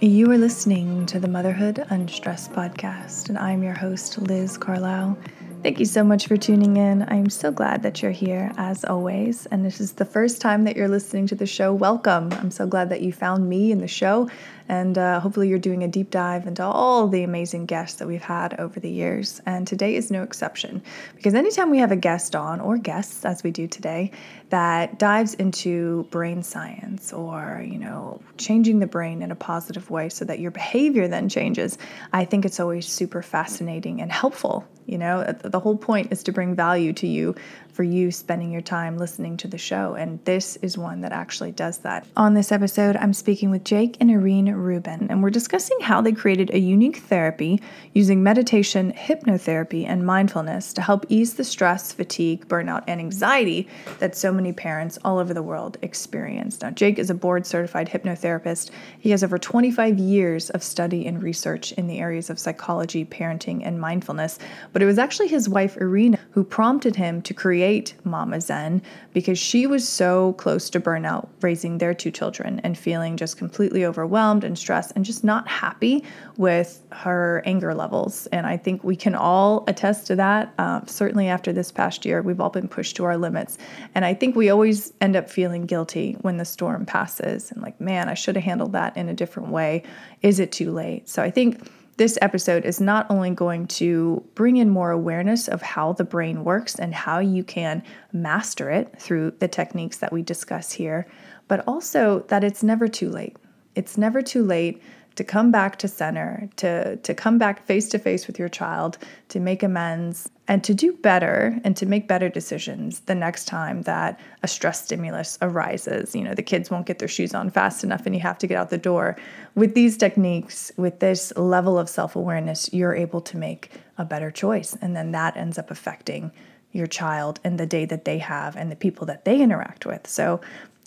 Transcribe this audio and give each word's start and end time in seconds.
You 0.00 0.30
are 0.32 0.38
listening 0.38 1.06
to 1.06 1.20
the 1.20 1.28
Motherhood 1.28 1.86
Unstressed 1.88 2.50
podcast, 2.52 3.28
and 3.28 3.38
I'm 3.38 3.62
your 3.62 3.74
host, 3.74 4.18
Liz 4.18 4.58
Carlisle. 4.58 5.16
Thank 5.62 5.78
you 5.78 5.86
so 5.86 6.02
much 6.02 6.26
for 6.26 6.36
tuning 6.36 6.76
in. 6.76 7.04
I'm 7.08 7.30
so 7.30 7.52
glad 7.52 7.84
that 7.84 8.02
you're 8.02 8.10
here, 8.10 8.52
as 8.56 8.84
always. 8.84 9.46
And 9.46 9.64
this 9.64 9.80
is 9.80 9.92
the 9.92 10.04
first 10.04 10.40
time 10.40 10.64
that 10.64 10.76
you're 10.76 10.88
listening 10.88 11.28
to 11.28 11.36
the 11.36 11.46
show. 11.46 11.72
Welcome. 11.72 12.32
I'm 12.32 12.50
so 12.50 12.66
glad 12.66 12.90
that 12.90 13.02
you 13.02 13.12
found 13.12 13.48
me 13.48 13.70
in 13.70 13.78
the 13.78 13.88
show. 13.88 14.28
And 14.68 14.96
uh, 14.96 15.20
hopefully, 15.20 15.48
you're 15.48 15.58
doing 15.58 15.82
a 15.82 15.88
deep 15.88 16.10
dive 16.10 16.46
into 16.46 16.64
all 16.64 17.06
the 17.08 17.22
amazing 17.22 17.66
guests 17.66 17.98
that 17.98 18.08
we've 18.08 18.22
had 18.22 18.58
over 18.58 18.80
the 18.80 18.90
years. 18.90 19.40
And 19.44 19.66
today 19.66 19.94
is 19.94 20.10
no 20.10 20.22
exception 20.22 20.82
because 21.16 21.34
anytime 21.34 21.70
we 21.70 21.78
have 21.78 21.92
a 21.92 21.96
guest 21.96 22.34
on, 22.34 22.60
or 22.60 22.78
guests 22.78 23.24
as 23.24 23.42
we 23.42 23.50
do 23.50 23.66
today, 23.66 24.10
that 24.50 24.98
dives 24.98 25.34
into 25.34 26.06
brain 26.10 26.42
science 26.42 27.12
or, 27.12 27.64
you 27.66 27.78
know, 27.78 28.20
changing 28.38 28.78
the 28.78 28.86
brain 28.86 29.20
in 29.22 29.30
a 29.30 29.36
positive 29.36 29.90
way 29.90 30.08
so 30.08 30.24
that 30.24 30.38
your 30.38 30.50
behavior 30.50 31.08
then 31.08 31.28
changes, 31.28 31.76
I 32.12 32.24
think 32.24 32.44
it's 32.44 32.60
always 32.60 32.86
super 32.86 33.22
fascinating 33.22 34.00
and 34.00 34.10
helpful. 34.10 34.64
You 34.86 34.98
know, 34.98 35.24
the 35.24 35.60
whole 35.60 35.76
point 35.76 36.12
is 36.12 36.22
to 36.24 36.32
bring 36.32 36.54
value 36.54 36.92
to 36.94 37.06
you 37.06 37.34
for 37.74 37.82
you 37.82 38.12
spending 38.12 38.52
your 38.52 38.62
time 38.62 38.96
listening 38.96 39.36
to 39.36 39.48
the 39.48 39.58
show. 39.58 39.94
And 39.94 40.24
this 40.24 40.54
is 40.62 40.78
one 40.78 41.00
that 41.00 41.10
actually 41.10 41.50
does 41.50 41.78
that. 41.78 42.06
On 42.16 42.34
this 42.34 42.52
episode, 42.52 42.94
I'm 42.96 43.12
speaking 43.12 43.50
with 43.50 43.64
Jake 43.64 43.96
and 43.98 44.10
Irene 44.10 44.52
Rubin, 44.52 45.08
and 45.10 45.20
we're 45.20 45.30
discussing 45.30 45.80
how 45.80 46.00
they 46.00 46.12
created 46.12 46.54
a 46.54 46.58
unique 46.58 46.98
therapy 46.98 47.60
using 47.92 48.22
meditation, 48.22 48.92
hypnotherapy, 48.92 49.86
and 49.88 50.06
mindfulness 50.06 50.72
to 50.74 50.82
help 50.82 51.04
ease 51.08 51.34
the 51.34 51.42
stress, 51.42 51.92
fatigue, 51.92 52.46
burnout, 52.46 52.84
and 52.86 53.00
anxiety 53.00 53.66
that 53.98 54.14
so 54.14 54.32
many 54.32 54.52
parents 54.52 54.96
all 55.04 55.18
over 55.18 55.34
the 55.34 55.42
world 55.42 55.76
experience. 55.82 56.62
Now, 56.62 56.70
Jake 56.70 57.00
is 57.00 57.10
a 57.10 57.14
board 57.14 57.44
certified 57.44 57.88
hypnotherapist. 57.88 58.70
He 59.00 59.10
has 59.10 59.24
over 59.24 59.36
25 59.36 59.98
years 59.98 60.48
of 60.50 60.62
study 60.62 61.06
and 61.08 61.20
research 61.20 61.72
in 61.72 61.88
the 61.88 61.98
areas 61.98 62.30
of 62.30 62.38
psychology, 62.38 63.04
parenting, 63.04 63.66
and 63.66 63.80
mindfulness. 63.80 64.38
But 64.72 64.80
it 64.80 64.86
was 64.86 64.98
actually 64.98 65.28
his 65.28 65.48
wife, 65.48 65.76
Irene, 65.80 66.18
who 66.30 66.44
prompted 66.44 66.94
him 66.94 67.20
to 67.22 67.34
create 67.34 67.63
create 67.64 67.94
Mama 68.04 68.42
Zen 68.42 68.82
because 69.14 69.38
she 69.38 69.66
was 69.66 69.88
so 69.88 70.34
close 70.34 70.68
to 70.68 70.78
burnout 70.78 71.28
raising 71.40 71.78
their 71.78 71.94
two 71.94 72.10
children 72.10 72.60
and 72.62 72.76
feeling 72.76 73.16
just 73.16 73.38
completely 73.38 73.86
overwhelmed 73.86 74.44
and 74.44 74.58
stressed 74.58 74.92
and 74.94 75.02
just 75.02 75.24
not 75.24 75.48
happy 75.48 76.04
with 76.36 76.82
her 76.92 77.42
anger 77.46 77.72
levels. 77.74 78.26
And 78.32 78.46
I 78.46 78.58
think 78.58 78.84
we 78.84 78.96
can 78.96 79.14
all 79.14 79.64
attest 79.66 80.06
to 80.08 80.16
that. 80.16 80.52
Um, 80.58 80.86
certainly 80.86 81.28
after 81.28 81.54
this 81.54 81.72
past 81.72 82.04
year, 82.04 82.20
we've 82.20 82.38
all 82.38 82.50
been 82.50 82.68
pushed 82.68 82.96
to 82.96 83.04
our 83.04 83.16
limits. 83.16 83.56
And 83.94 84.04
I 84.04 84.12
think 84.12 84.36
we 84.36 84.50
always 84.50 84.92
end 85.00 85.16
up 85.16 85.30
feeling 85.30 85.64
guilty 85.64 86.18
when 86.20 86.36
the 86.36 86.44
storm 86.44 86.84
passes 86.84 87.50
and 87.50 87.62
like, 87.62 87.80
man, 87.80 88.10
I 88.10 88.14
should 88.14 88.36
have 88.36 88.44
handled 88.44 88.72
that 88.72 88.94
in 88.94 89.08
a 89.08 89.14
different 89.14 89.48
way. 89.48 89.84
Is 90.20 90.38
it 90.38 90.52
too 90.52 90.70
late? 90.70 91.08
So 91.08 91.22
I 91.22 91.30
think 91.30 91.66
this 91.96 92.18
episode 92.20 92.64
is 92.64 92.80
not 92.80 93.06
only 93.10 93.30
going 93.30 93.66
to 93.66 94.24
bring 94.34 94.56
in 94.56 94.68
more 94.68 94.90
awareness 94.90 95.48
of 95.48 95.62
how 95.62 95.92
the 95.92 96.04
brain 96.04 96.44
works 96.44 96.74
and 96.74 96.94
how 96.94 97.18
you 97.18 97.44
can 97.44 97.82
master 98.12 98.70
it 98.70 98.98
through 98.98 99.32
the 99.38 99.48
techniques 99.48 99.98
that 99.98 100.12
we 100.12 100.22
discuss 100.22 100.72
here, 100.72 101.06
but 101.48 101.62
also 101.66 102.20
that 102.28 102.42
it's 102.42 102.62
never 102.62 102.88
too 102.88 103.08
late. 103.08 103.36
It's 103.74 103.98
never 103.98 104.22
too 104.22 104.44
late 104.44 104.82
to 105.16 105.24
come 105.24 105.50
back 105.50 105.78
to 105.78 105.88
center, 105.88 106.48
to, 106.56 106.96
to 106.96 107.14
come 107.14 107.38
back 107.38 107.64
face 107.64 107.88
to 107.90 107.98
face 107.98 108.26
with 108.26 108.38
your 108.38 108.48
child, 108.48 108.98
to 109.28 109.40
make 109.40 109.62
amends, 109.62 110.28
and 110.46 110.62
to 110.64 110.74
do 110.74 110.92
better 110.92 111.58
and 111.64 111.76
to 111.76 111.86
make 111.86 112.06
better 112.06 112.28
decisions 112.28 113.00
the 113.00 113.14
next 113.14 113.46
time 113.46 113.82
that 113.82 114.20
a 114.42 114.48
stress 114.48 114.84
stimulus 114.84 115.38
arises. 115.40 116.14
You 116.14 116.22
know, 116.22 116.34
the 116.34 116.42
kids 116.42 116.70
won't 116.70 116.86
get 116.86 116.98
their 116.98 117.08
shoes 117.08 117.34
on 117.34 117.50
fast 117.50 117.84
enough 117.84 118.06
and 118.06 118.14
you 118.14 118.20
have 118.20 118.38
to 118.38 118.46
get 118.46 118.58
out 118.58 118.70
the 118.70 118.78
door. 118.78 119.16
With 119.54 119.74
these 119.74 119.96
techniques, 119.96 120.70
with 120.76 121.00
this 121.00 121.32
level 121.36 121.78
of 121.78 121.88
self 121.88 122.16
awareness, 122.16 122.72
you're 122.72 122.94
able 122.94 123.20
to 123.22 123.36
make 123.36 123.70
a 123.96 124.04
better 124.04 124.30
choice. 124.30 124.76
And 124.82 124.94
then 124.94 125.12
that 125.12 125.36
ends 125.36 125.58
up 125.58 125.70
affecting 125.70 126.32
your 126.72 126.86
child 126.88 127.40
and 127.44 127.58
the 127.58 127.66
day 127.66 127.84
that 127.86 128.04
they 128.04 128.18
have 128.18 128.56
and 128.56 128.70
the 128.70 128.76
people 128.76 129.06
that 129.06 129.24
they 129.24 129.40
interact 129.40 129.86
with. 129.86 130.06
So 130.06 130.40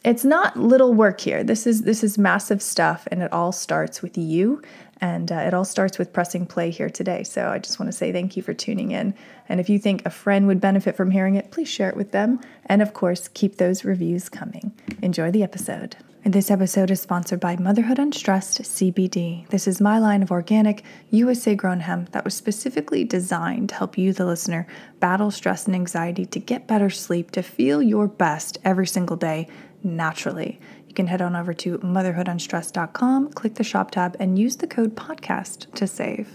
it's 0.07 0.23
not 0.23 0.56
little 0.56 0.94
work 0.94 1.19
here. 1.19 1.44
This 1.44 1.68
is 1.68 1.81
this 1.81 2.03
is 2.03 2.18
massive 2.18 2.62
stuff, 2.62 3.07
and 3.12 3.22
it 3.22 3.31
all 3.34 3.51
starts 3.51 4.01
with 4.01 4.18
you, 4.18 4.62
and 5.01 5.31
uh, 5.31 5.35
it 5.35 5.53
all 5.53 5.66
starts 5.66 5.97
with 5.97 6.13
pressing 6.13 6.45
play 6.45 6.72
here 6.72 6.90
today. 6.90 7.23
So 7.23 7.50
I 7.50 7.59
just 7.59 7.78
want 7.78 7.91
to 7.91 7.97
say 7.97 8.13
thank 8.13 8.38
you 8.38 8.44
for 8.44 8.53
tuning 8.53 8.91
in. 8.91 9.13
And 9.50 9.59
if 9.59 9.69
you 9.69 9.79
think 9.79 10.06
a 10.06 10.09
friend 10.09 10.47
would 10.47 10.62
benefit 10.62 10.95
from 10.95 11.12
hearing 11.12 11.35
it, 11.35 11.51
please 11.51 11.68
share 11.68 11.90
it 11.90 11.97
with 11.97 12.12
them, 12.12 12.40
and 12.68 12.81
of 12.81 12.94
course, 12.94 13.28
keep 13.28 13.57
those 13.57 13.84
reviews 13.84 14.29
coming. 14.29 14.72
Enjoy 15.01 15.29
the 15.29 15.44
episode. 15.44 15.97
And 16.28 16.34
this 16.34 16.51
episode 16.51 16.91
is 16.91 17.00
sponsored 17.00 17.39
by 17.39 17.56
Motherhood 17.56 18.00
Unstressed 18.00 18.62
CBD. 18.63 19.47
This 19.47 19.66
is 19.66 19.79
my 19.79 19.97
line 19.97 20.22
of 20.22 20.29
organic, 20.29 20.84
USA 21.09 21.56
grown 21.56 21.79
hemp 21.79 22.12
that 22.12 22.25
was 22.25 22.34
specifically 22.34 23.06
designed 23.06 23.69
to 23.69 23.75
help 23.75 23.97
you, 23.97 24.12
the 24.12 24.25
listener, 24.25 24.68
battle 25.00 25.31
stress 25.31 25.68
and 25.68 25.75
anxiety 25.75 26.25
to 26.25 26.39
get 26.39 26.68
better 26.68 26.89
sleep, 26.89 27.31
to 27.31 27.41
feel 27.41 27.81
your 27.81 28.09
best 28.09 28.57
every 28.66 28.88
single 28.88 29.16
day 29.16 29.47
naturally. 29.83 30.59
You 30.88 30.93
can 30.93 31.07
head 31.07 31.21
on 31.21 31.35
over 31.35 31.53
to 31.53 31.77
motherhoodunstressed.com, 31.79 33.33
click 33.33 33.55
the 33.55 33.63
shop 33.63 33.91
tab, 33.91 34.15
and 34.19 34.39
use 34.39 34.57
the 34.57 34.67
code 34.67 34.95
podcast 34.95 35.73
to 35.75 35.88
save. 35.88 36.29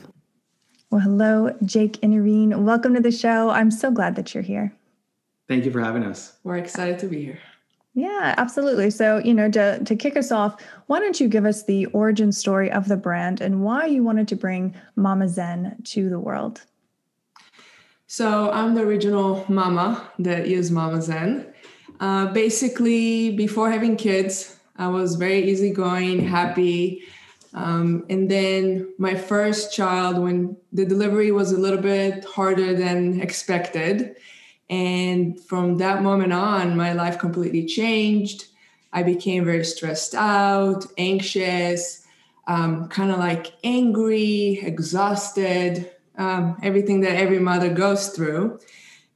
Well, 0.91 1.01
hello, 1.01 1.57
Jake 1.65 1.99
and 2.03 2.13
Irene. 2.13 2.65
Welcome 2.65 2.95
to 2.95 3.01
the 3.01 3.11
show. 3.11 3.51
I'm 3.51 3.71
so 3.71 3.91
glad 3.91 4.15
that 4.17 4.35
you're 4.35 4.43
here. 4.43 4.75
Thank 5.49 5.65
you 5.65 5.71
for 5.71 5.81
having 5.81 6.05
us. 6.05 6.37
We're 6.45 6.59
excited 6.59 6.99
to 7.01 7.07
be 7.07 7.25
here. 7.25 7.39
Yeah, 7.95 8.35
absolutely. 8.39 8.91
So, 8.91 9.19
you 9.19 9.35
know, 9.35 9.51
to, 9.51 9.83
to 9.85 9.97
kick 9.97 10.17
us 10.17 10.33
off, 10.33 10.63
why 10.87 10.99
don't 10.99 11.21
you 11.21 11.29
give 11.29 11.45
us 11.45 11.65
the 11.65 11.87
origin 11.87 12.33
story 12.33 12.71
of 12.71 12.89
the 12.89 12.97
brand 12.97 13.41
and 13.41 13.63
why 13.63 13.87
you 13.87 14.03
wanted 14.03 14.29
to 14.29 14.37
bring 14.37 14.75
Mama 14.97 15.29
Zen 15.29 15.77
to 15.85 16.09
the 16.09 16.19
world? 16.19 16.63
So, 18.07 18.51
I'm 18.51 18.75
the 18.75 18.83
original 18.83 19.45
mama 19.49 20.11
that 20.19 20.47
used 20.47 20.73
Mama 20.73 21.03
Zen. 21.03 21.52
Uh, 22.03 22.27
basically, 22.33 23.31
before 23.31 23.71
having 23.71 23.95
kids, 23.95 24.57
I 24.77 24.89
was 24.89 25.15
very 25.15 25.49
easygoing, 25.49 26.27
happy. 26.27 27.05
Um, 27.55 28.05
and 28.11 28.29
then 28.29 28.93
my 28.99 29.15
first 29.15 29.73
child, 29.73 30.19
when 30.19 30.57
the 30.73 30.85
delivery 30.85 31.31
was 31.31 31.53
a 31.53 31.59
little 31.59 31.81
bit 31.81 32.25
harder 32.25 32.75
than 32.75 33.21
expected. 33.21 34.17
And 34.69 35.39
from 35.45 35.77
that 35.77 36.03
moment 36.03 36.33
on, 36.33 36.77
my 36.77 36.93
life 36.93 37.21
completely 37.21 37.67
changed. 37.67 38.47
I 38.93 39.05
became 39.05 39.45
very 39.45 39.65
stressed 39.65 40.17
out, 40.17 40.85
anxious, 40.99 42.05
um, 42.49 42.89
kind 42.89 43.13
of 43.13 43.21
like 43.21 43.53
angry, 43.63 44.59
exhausted, 44.61 45.89
um, 46.19 46.57
everything 46.65 47.03
that 47.03 47.15
every 47.15 47.39
mother 47.39 47.73
goes 47.73 48.09
through. 48.09 48.59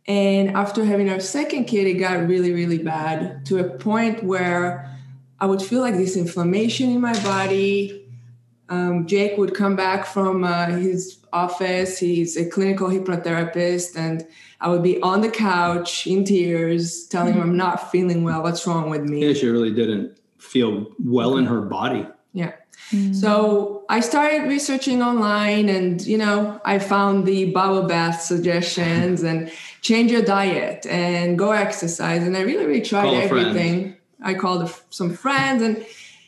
And 0.08 0.50
after 0.56 0.84
having 0.84 1.10
our 1.10 1.20
second 1.20 1.64
kid, 1.64 1.86
it 1.86 1.94
got 1.94 2.28
really, 2.28 2.52
really 2.52 2.78
bad 2.78 3.44
to 3.46 3.58
a 3.58 3.64
point 3.64 4.22
where 4.22 4.96
I 5.40 5.46
would 5.46 5.60
feel 5.60 5.80
like 5.80 5.96
this 5.96 6.16
inflammation 6.16 6.90
in 6.90 7.00
my 7.00 7.12
body. 7.22 8.04
Um, 8.68 9.06
Jake 9.06 9.36
would 9.36 9.54
come 9.54 9.76
back 9.76 10.06
from 10.06 10.44
uh, 10.44 10.66
his 10.66 11.18
office. 11.32 11.98
He's 11.98 12.36
a 12.36 12.48
clinical 12.48 12.88
hypnotherapist, 12.88 13.96
and 13.96 14.26
I 14.60 14.70
would 14.70 14.82
be 14.82 15.00
on 15.02 15.20
the 15.20 15.28
couch 15.28 16.06
in 16.06 16.24
tears, 16.24 17.06
telling 17.06 17.34
him 17.34 17.42
I'm 17.42 17.56
not 17.56 17.90
feeling 17.90 18.24
well. 18.24 18.42
What's 18.42 18.66
wrong 18.66 18.90
with 18.90 19.02
me? 19.02 19.26
Yeah, 19.26 19.34
she 19.34 19.48
really 19.48 19.72
didn't 19.72 20.18
feel 20.38 20.86
well 21.04 21.36
in 21.36 21.46
her 21.46 21.60
body. 21.60 22.06
Yeah. 22.32 22.52
Mm. 22.90 23.14
So 23.14 23.84
I 23.88 24.00
started 24.00 24.48
researching 24.48 25.02
online 25.02 25.68
and, 25.68 26.04
you 26.06 26.18
know, 26.18 26.60
I 26.64 26.78
found 26.78 27.26
the 27.26 27.50
bubble 27.52 27.82
bath 27.82 28.20
suggestions 28.20 29.22
and 29.22 29.50
change 29.86 30.10
your 30.10 30.22
diet 30.22 30.84
and 30.86 31.38
go 31.38 31.52
exercise. 31.52 32.22
And 32.26 32.36
I 32.36 32.40
really, 32.40 32.66
really 32.66 32.80
tried 32.80 33.14
everything. 33.14 33.96
I 34.20 34.34
called 34.34 34.72
some 34.90 35.14
friends 35.14 35.62
and 35.62 35.86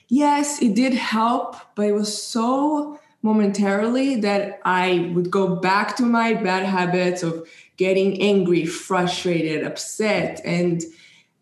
yes, 0.08 0.62
it 0.62 0.74
did 0.74 0.94
help, 0.94 1.56
but 1.74 1.86
it 1.86 1.92
was 1.92 2.22
so 2.22 3.00
momentarily 3.22 4.16
that 4.20 4.60
I 4.64 5.10
would 5.14 5.30
go 5.30 5.56
back 5.56 5.96
to 5.96 6.04
my 6.04 6.34
bad 6.34 6.64
habits 6.64 7.22
of 7.22 7.48
getting 7.76 8.22
angry, 8.22 8.64
frustrated, 8.64 9.64
upset. 9.64 10.40
And 10.44 10.82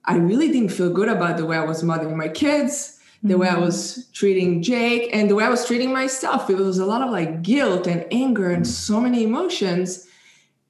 I 0.06 0.16
really 0.16 0.48
didn't 0.48 0.70
feel 0.70 0.90
good 0.90 1.08
about 1.08 1.36
the 1.36 1.44
way 1.44 1.58
I 1.58 1.64
was 1.64 1.82
mothering 1.82 2.16
my 2.16 2.28
kids 2.28 2.96
the 3.22 3.36
way 3.36 3.48
I 3.48 3.52
mm-hmm. 3.52 3.62
was 3.62 4.06
treating 4.12 4.62
Jake 4.62 5.10
and 5.12 5.28
the 5.28 5.34
way 5.34 5.44
I 5.44 5.48
was 5.48 5.66
treating 5.66 5.92
myself. 5.92 6.48
It 6.50 6.56
was 6.56 6.78
a 6.78 6.86
lot 6.86 7.02
of 7.02 7.10
like 7.10 7.42
guilt 7.42 7.86
and 7.86 8.06
anger 8.10 8.50
and 8.50 8.66
so 8.66 9.00
many 9.00 9.24
emotions. 9.24 10.05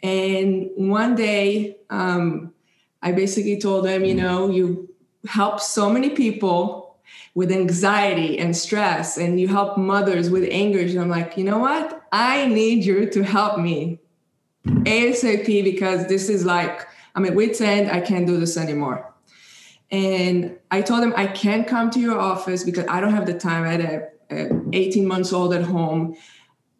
And 0.06 0.70
one 0.76 1.16
day, 1.16 1.78
um, 1.90 2.54
I 3.02 3.10
basically 3.10 3.58
told 3.58 3.86
them, 3.86 4.04
you 4.04 4.14
know, 4.14 4.48
you 4.48 4.94
help 5.26 5.58
so 5.58 5.90
many 5.90 6.10
people 6.10 6.96
with 7.34 7.50
anxiety 7.50 8.38
and 8.38 8.56
stress, 8.56 9.18
and 9.18 9.40
you 9.40 9.48
help 9.48 9.76
mothers 9.76 10.30
with 10.30 10.46
anger. 10.48 10.78
And 10.78 11.00
I'm 11.00 11.08
like, 11.08 11.36
you 11.36 11.42
know 11.42 11.58
what? 11.58 12.06
I 12.12 12.46
need 12.46 12.84
you 12.84 13.10
to 13.10 13.24
help 13.24 13.58
me 13.58 13.98
ASAP 14.64 15.64
because 15.64 16.06
this 16.06 16.28
is 16.28 16.44
like, 16.44 16.86
I'm 17.16 17.24
at 17.24 17.34
wit's 17.34 17.60
end. 17.60 17.90
I 17.90 18.00
can't 18.00 18.28
do 18.28 18.38
this 18.38 18.56
anymore. 18.56 19.12
And 19.90 20.56
I 20.70 20.82
told 20.82 21.02
them, 21.02 21.14
I 21.16 21.26
can't 21.26 21.66
come 21.66 21.90
to 21.90 21.98
your 22.00 22.18
office 22.18 22.62
because 22.62 22.86
I 22.88 23.00
don't 23.00 23.12
have 23.12 23.26
the 23.26 23.38
time. 23.38 23.64
I 23.64 23.70
had 23.72 23.80
a 23.80 24.08
uh, 24.28 24.60
18 24.72 25.06
months 25.06 25.32
old 25.32 25.52
at 25.52 25.62
home 25.62 26.16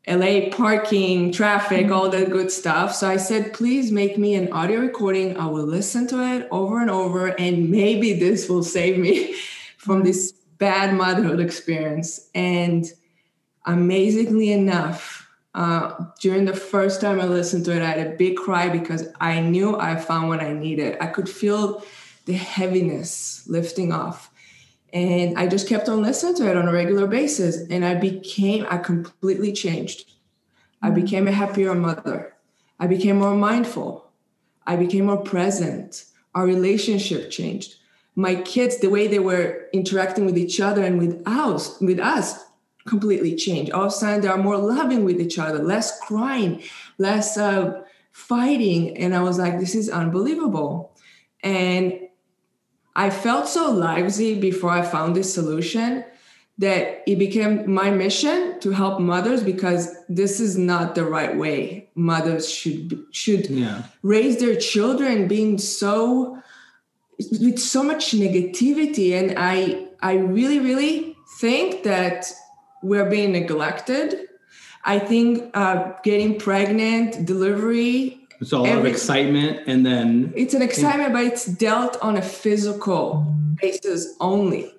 LA 0.08 0.50
parking, 0.50 1.32
traffic, 1.32 1.90
all 1.90 2.08
that 2.10 2.30
good 2.30 2.52
stuff. 2.52 2.94
So 2.94 3.08
I 3.08 3.16
said, 3.16 3.52
please 3.52 3.90
make 3.90 4.16
me 4.16 4.36
an 4.36 4.52
audio 4.52 4.80
recording. 4.80 5.36
I 5.36 5.46
will 5.46 5.64
listen 5.64 6.06
to 6.08 6.22
it 6.22 6.46
over 6.52 6.80
and 6.80 6.90
over, 6.90 7.26
and 7.26 7.70
maybe 7.70 8.12
this 8.12 8.48
will 8.48 8.62
save 8.62 8.98
me 8.98 9.34
from 9.76 10.04
this 10.04 10.32
bad 10.58 10.94
motherhood 10.94 11.40
experience. 11.40 12.30
And 12.34 12.86
amazingly 13.64 14.52
enough, 14.52 15.28
uh, 15.54 16.04
during 16.20 16.44
the 16.44 16.54
first 16.54 17.00
time 17.00 17.20
I 17.20 17.24
listened 17.24 17.64
to 17.64 17.74
it, 17.74 17.82
I 17.82 17.86
had 17.86 18.06
a 18.06 18.16
big 18.16 18.36
cry 18.36 18.68
because 18.68 19.08
I 19.20 19.40
knew 19.40 19.76
I 19.76 19.96
found 19.96 20.28
what 20.28 20.40
I 20.40 20.52
needed. 20.52 20.98
I 21.00 21.06
could 21.06 21.28
feel 21.28 21.82
the 22.26 22.34
heaviness 22.34 23.42
lifting 23.48 23.90
off. 23.90 24.30
And 24.92 25.36
I 25.38 25.46
just 25.46 25.68
kept 25.68 25.88
on 25.88 26.02
listening 26.02 26.36
to 26.36 26.50
it 26.50 26.56
on 26.56 26.68
a 26.68 26.72
regular 26.72 27.06
basis. 27.06 27.58
And 27.70 27.84
I 27.84 27.94
became, 27.94 28.66
I 28.70 28.78
completely 28.78 29.52
changed. 29.52 30.12
I 30.82 30.86
mm-hmm. 30.86 31.00
became 31.00 31.28
a 31.28 31.32
happier 31.32 31.74
mother. 31.74 32.34
I 32.78 32.86
became 32.86 33.18
more 33.18 33.34
mindful. 33.34 34.10
I 34.66 34.76
became 34.76 35.06
more 35.06 35.22
present. 35.22 36.04
Our 36.34 36.44
relationship 36.44 37.30
changed. 37.30 37.76
My 38.14 38.34
kids, 38.34 38.78
the 38.78 38.90
way 38.90 39.06
they 39.06 39.18
were 39.18 39.68
interacting 39.72 40.24
with 40.24 40.38
each 40.38 40.60
other 40.60 40.82
and 40.82 40.98
with 40.98 41.22
us, 41.26 41.78
with 41.80 42.00
us, 42.00 42.44
completely 42.86 43.34
changed. 43.36 43.72
All 43.72 43.82
of 43.82 43.88
a 43.88 43.90
sudden, 43.90 44.20
they 44.22 44.28
are 44.28 44.38
more 44.38 44.56
loving 44.56 45.04
with 45.04 45.20
each 45.20 45.38
other, 45.38 45.58
less 45.58 46.00
crying, 46.00 46.62
less 46.98 47.36
uh, 47.36 47.82
fighting. 48.12 48.96
And 48.96 49.14
I 49.14 49.22
was 49.22 49.38
like, 49.38 49.58
this 49.58 49.74
is 49.74 49.90
unbelievable. 49.90 50.96
And 51.42 52.05
I 52.96 53.10
felt 53.10 53.46
so 53.46 53.70
lively 53.70 54.40
before 54.40 54.70
I 54.70 54.82
found 54.82 55.14
this 55.14 55.32
solution 55.32 56.02
that 56.58 57.02
it 57.06 57.18
became 57.18 57.70
my 57.70 57.90
mission 57.90 58.58
to 58.60 58.70
help 58.70 58.98
mothers 58.98 59.42
because 59.42 59.94
this 60.08 60.40
is 60.40 60.56
not 60.56 60.94
the 60.94 61.04
right 61.04 61.36
way 61.36 61.90
mothers 61.94 62.50
should 62.50 63.04
should 63.10 63.46
yeah. 63.50 63.82
raise 64.02 64.38
their 64.38 64.56
children 64.56 65.28
being 65.28 65.58
so 65.58 66.38
with 67.18 67.58
so 67.58 67.82
much 67.82 68.12
negativity 68.12 69.12
and 69.12 69.34
i 69.38 69.86
i 70.00 70.14
really 70.14 70.58
really 70.58 71.16
think 71.38 71.82
that 71.82 72.30
we're 72.82 73.08
being 73.08 73.32
neglected 73.32 74.28
i 74.84 74.98
think 74.98 75.50
uh, 75.54 75.92
getting 76.02 76.38
pregnant 76.38 77.24
delivery 77.26 78.25
it's 78.40 78.52
all 78.52 78.66
Every, 78.66 78.80
of 78.80 78.86
excitement 78.86 79.60
and 79.66 79.84
then 79.84 80.32
it's 80.36 80.54
an 80.54 80.62
excitement, 80.62 81.10
yeah. 81.10 81.14
but 81.14 81.24
it's 81.24 81.46
dealt 81.46 81.96
on 82.02 82.16
a 82.16 82.22
physical 82.22 83.26
basis 83.60 84.14
only. 84.20 84.72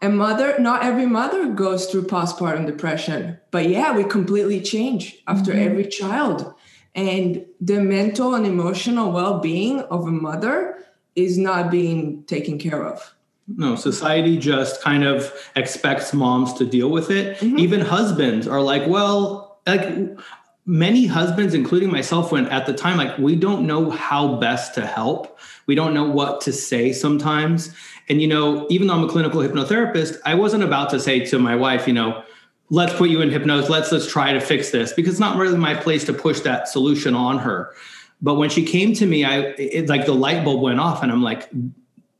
A 0.00 0.08
mother, 0.08 0.56
not 0.58 0.82
every 0.82 1.06
mother 1.06 1.48
goes 1.50 1.86
through 1.86 2.06
postpartum 2.06 2.66
depression, 2.66 3.38
but 3.52 3.68
yeah, 3.68 3.96
we 3.96 4.02
completely 4.02 4.60
change 4.60 5.22
after 5.28 5.52
mm-hmm. 5.52 5.68
every 5.68 5.86
child. 5.86 6.52
And 6.94 7.46
the 7.60 7.80
mental 7.80 8.34
and 8.34 8.44
emotional 8.44 9.12
well 9.12 9.38
being 9.38 9.80
of 9.80 10.06
a 10.06 10.10
mother 10.10 10.84
is 11.14 11.38
not 11.38 11.70
being 11.70 12.24
taken 12.24 12.58
care 12.58 12.84
of. 12.84 13.14
No, 13.48 13.76
society 13.76 14.38
just 14.38 14.82
kind 14.82 15.04
of 15.04 15.32
expects 15.56 16.12
moms 16.12 16.52
to 16.54 16.66
deal 16.66 16.90
with 16.90 17.10
it. 17.10 17.38
Mm-hmm. 17.38 17.58
Even 17.58 17.80
husbands 17.80 18.46
are 18.48 18.62
like, 18.62 18.86
well, 18.86 19.60
like 19.66 20.18
many 20.64 21.06
husbands 21.06 21.54
including 21.54 21.90
myself 21.90 22.30
when 22.30 22.46
at 22.46 22.66
the 22.66 22.72
time 22.72 22.96
like 22.96 23.18
we 23.18 23.34
don't 23.34 23.66
know 23.66 23.90
how 23.90 24.36
best 24.36 24.74
to 24.74 24.86
help. 24.86 25.38
We 25.66 25.74
don't 25.74 25.94
know 25.94 26.04
what 26.04 26.40
to 26.42 26.52
say 26.52 26.92
sometimes. 26.92 27.74
And 28.08 28.20
you 28.20 28.28
know 28.28 28.66
even 28.70 28.86
though 28.86 28.94
i'm 28.94 29.04
a 29.04 29.08
clinical 29.08 29.40
hypnotherapist 29.40 30.18
i 30.24 30.34
wasn't 30.34 30.64
about 30.64 30.90
to 30.90 31.00
say 31.00 31.24
to 31.26 31.38
my 31.38 31.56
wife 31.56 31.86
you 31.86 31.94
know 31.94 32.22
let's 32.70 32.94
put 32.94 33.10
you 33.10 33.20
in 33.20 33.30
hypnosis. 33.30 33.70
Let's 33.70 33.92
let's 33.92 34.10
try 34.10 34.32
to 34.32 34.40
fix 34.40 34.70
this 34.70 34.92
because 34.92 35.12
it's 35.12 35.20
not 35.20 35.36
really 35.36 35.58
my 35.58 35.74
place 35.74 36.04
to 36.04 36.12
push 36.12 36.40
that 36.40 36.68
solution 36.68 37.14
on 37.14 37.38
her. 37.38 37.74
But 38.20 38.34
when 38.34 38.50
she 38.50 38.64
came 38.64 38.94
to 38.94 39.06
me 39.06 39.24
i 39.24 39.38
it, 39.58 39.88
like 39.88 40.06
the 40.06 40.14
light 40.14 40.44
bulb 40.44 40.62
went 40.62 40.80
off 40.80 41.02
and 41.02 41.12
i'm 41.12 41.22
like 41.22 41.50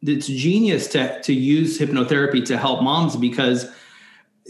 it's 0.03 0.27
genius 0.27 0.89
to 0.89 1.21
to 1.23 1.33
use 1.33 1.79
hypnotherapy 1.79 2.45
to 2.47 2.59
help 2.59 2.83
moms 2.83 3.17
because 3.17 3.71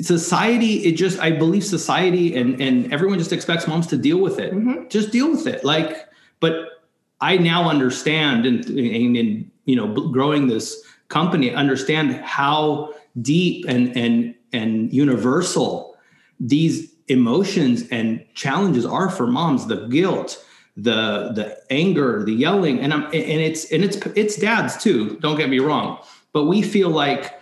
society 0.00 0.85
it 0.85 0.93
just 0.93 1.19
i 1.21 1.31
believe 1.31 1.62
society 1.62 2.35
and 2.35 2.61
and 2.61 2.91
everyone 2.93 3.19
just 3.19 3.33
expects 3.33 3.67
moms 3.67 3.87
to 3.87 3.97
deal 3.97 4.19
with 4.19 4.39
it. 4.39 4.53
Mm-hmm. 4.53 4.89
just 4.89 5.12
deal 5.12 5.31
with 5.31 5.47
it. 5.47 5.65
Like 5.65 6.09
but 6.41 6.83
i 7.21 7.37
now 7.37 7.69
understand 7.69 8.47
and 8.47 8.65
in 8.71 9.50
you 9.65 9.77
know 9.77 9.93
growing 10.11 10.49
this 10.49 10.83
company 11.09 11.55
understand 11.55 12.15
how 12.17 12.94
deep 13.21 13.67
and 13.69 13.94
and 13.97 14.35
and 14.53 14.93
universal 14.93 15.97
these 16.41 16.93
emotions 17.09 17.87
and 17.91 18.25
challenges 18.35 18.87
are 18.87 19.11
for 19.11 19.27
moms. 19.27 19.67
The 19.67 19.87
guilt 19.87 20.45
the 20.77 21.33
the 21.35 21.59
anger 21.71 22.25
the 22.25 22.33
yelling. 22.33 22.81
And 22.81 22.95
i'm 22.95 23.05
and 23.05 23.15
it's 23.15 23.71
and 23.71 23.85
it's 23.85 23.97
it's 24.17 24.37
dads 24.37 24.83
too. 24.83 25.19
Don't 25.21 25.37
get 25.37 25.50
me 25.50 25.59
wrong. 25.59 25.99
But 26.33 26.47
we 26.47 26.62
feel 26.62 26.88
like 26.88 27.33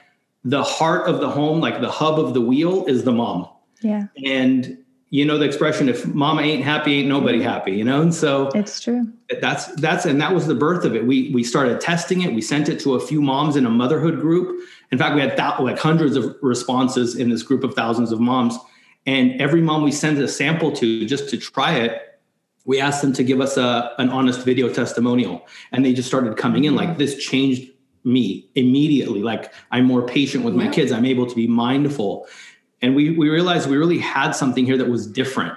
the 0.44 0.62
heart 0.62 1.08
of 1.08 1.20
the 1.20 1.28
home, 1.28 1.60
like 1.60 1.80
the 1.80 1.90
hub 1.90 2.18
of 2.18 2.34
the 2.34 2.40
wheel, 2.40 2.86
is 2.86 3.04
the 3.04 3.12
mom. 3.12 3.48
Yeah. 3.82 4.06
And 4.24 4.78
you 5.10 5.24
know 5.24 5.38
the 5.38 5.44
expression 5.44 5.88
if 5.88 6.06
mama 6.06 6.42
ain't 6.42 6.64
happy 6.64 7.00
ain't 7.00 7.08
nobody 7.08 7.42
happy 7.42 7.72
you 7.72 7.84
know? 7.84 8.00
And 8.00 8.14
so 8.14 8.48
it's 8.54 8.80
true. 8.80 9.12
that's 9.40 9.66
that's 9.74 10.06
and 10.06 10.20
that 10.20 10.32
was 10.32 10.46
the 10.46 10.54
birth 10.54 10.84
of 10.84 10.94
it. 10.94 11.04
We 11.04 11.30
we 11.34 11.42
started 11.42 11.80
testing 11.80 12.22
it. 12.22 12.32
We 12.32 12.40
sent 12.40 12.68
it 12.68 12.78
to 12.80 12.94
a 12.94 13.00
few 13.00 13.20
moms 13.20 13.56
in 13.56 13.66
a 13.66 13.70
motherhood 13.70 14.20
group. 14.20 14.64
In 14.92 14.98
fact 14.98 15.16
we 15.16 15.20
had 15.20 15.36
th- 15.36 15.60
like 15.60 15.78
hundreds 15.78 16.16
of 16.16 16.36
responses 16.42 17.16
in 17.16 17.28
this 17.28 17.42
group 17.42 17.64
of 17.64 17.74
thousands 17.74 18.12
of 18.12 18.20
moms. 18.20 18.56
And 19.06 19.40
every 19.40 19.60
mom 19.60 19.82
we 19.82 19.90
sent 19.90 20.18
a 20.20 20.28
sample 20.28 20.70
to 20.72 21.04
just 21.06 21.28
to 21.30 21.36
try 21.36 21.74
it 21.74 22.06
we 22.64 22.78
asked 22.78 23.02
them 23.02 23.12
to 23.14 23.24
give 23.24 23.40
us 23.40 23.56
a 23.56 23.92
an 23.98 24.10
honest 24.10 24.44
video 24.44 24.72
testimonial. 24.72 25.44
And 25.72 25.84
they 25.84 25.92
just 25.92 26.06
started 26.06 26.36
coming 26.36 26.64
in 26.64 26.76
like 26.76 26.90
mm-hmm. 26.90 26.98
this 26.98 27.16
changed 27.16 27.72
me 28.04 28.48
immediately. 28.54 29.22
Like 29.22 29.52
I'm 29.70 29.84
more 29.84 30.06
patient 30.06 30.44
with 30.44 30.54
yeah. 30.54 30.64
my 30.64 30.68
kids. 30.68 30.92
I'm 30.92 31.04
able 31.04 31.26
to 31.26 31.34
be 31.34 31.46
mindful. 31.46 32.26
And 32.82 32.94
we 32.94 33.10
we 33.10 33.28
realized 33.28 33.68
we 33.68 33.76
really 33.76 33.98
had 33.98 34.32
something 34.32 34.64
here 34.64 34.78
that 34.78 34.88
was 34.88 35.06
different. 35.06 35.54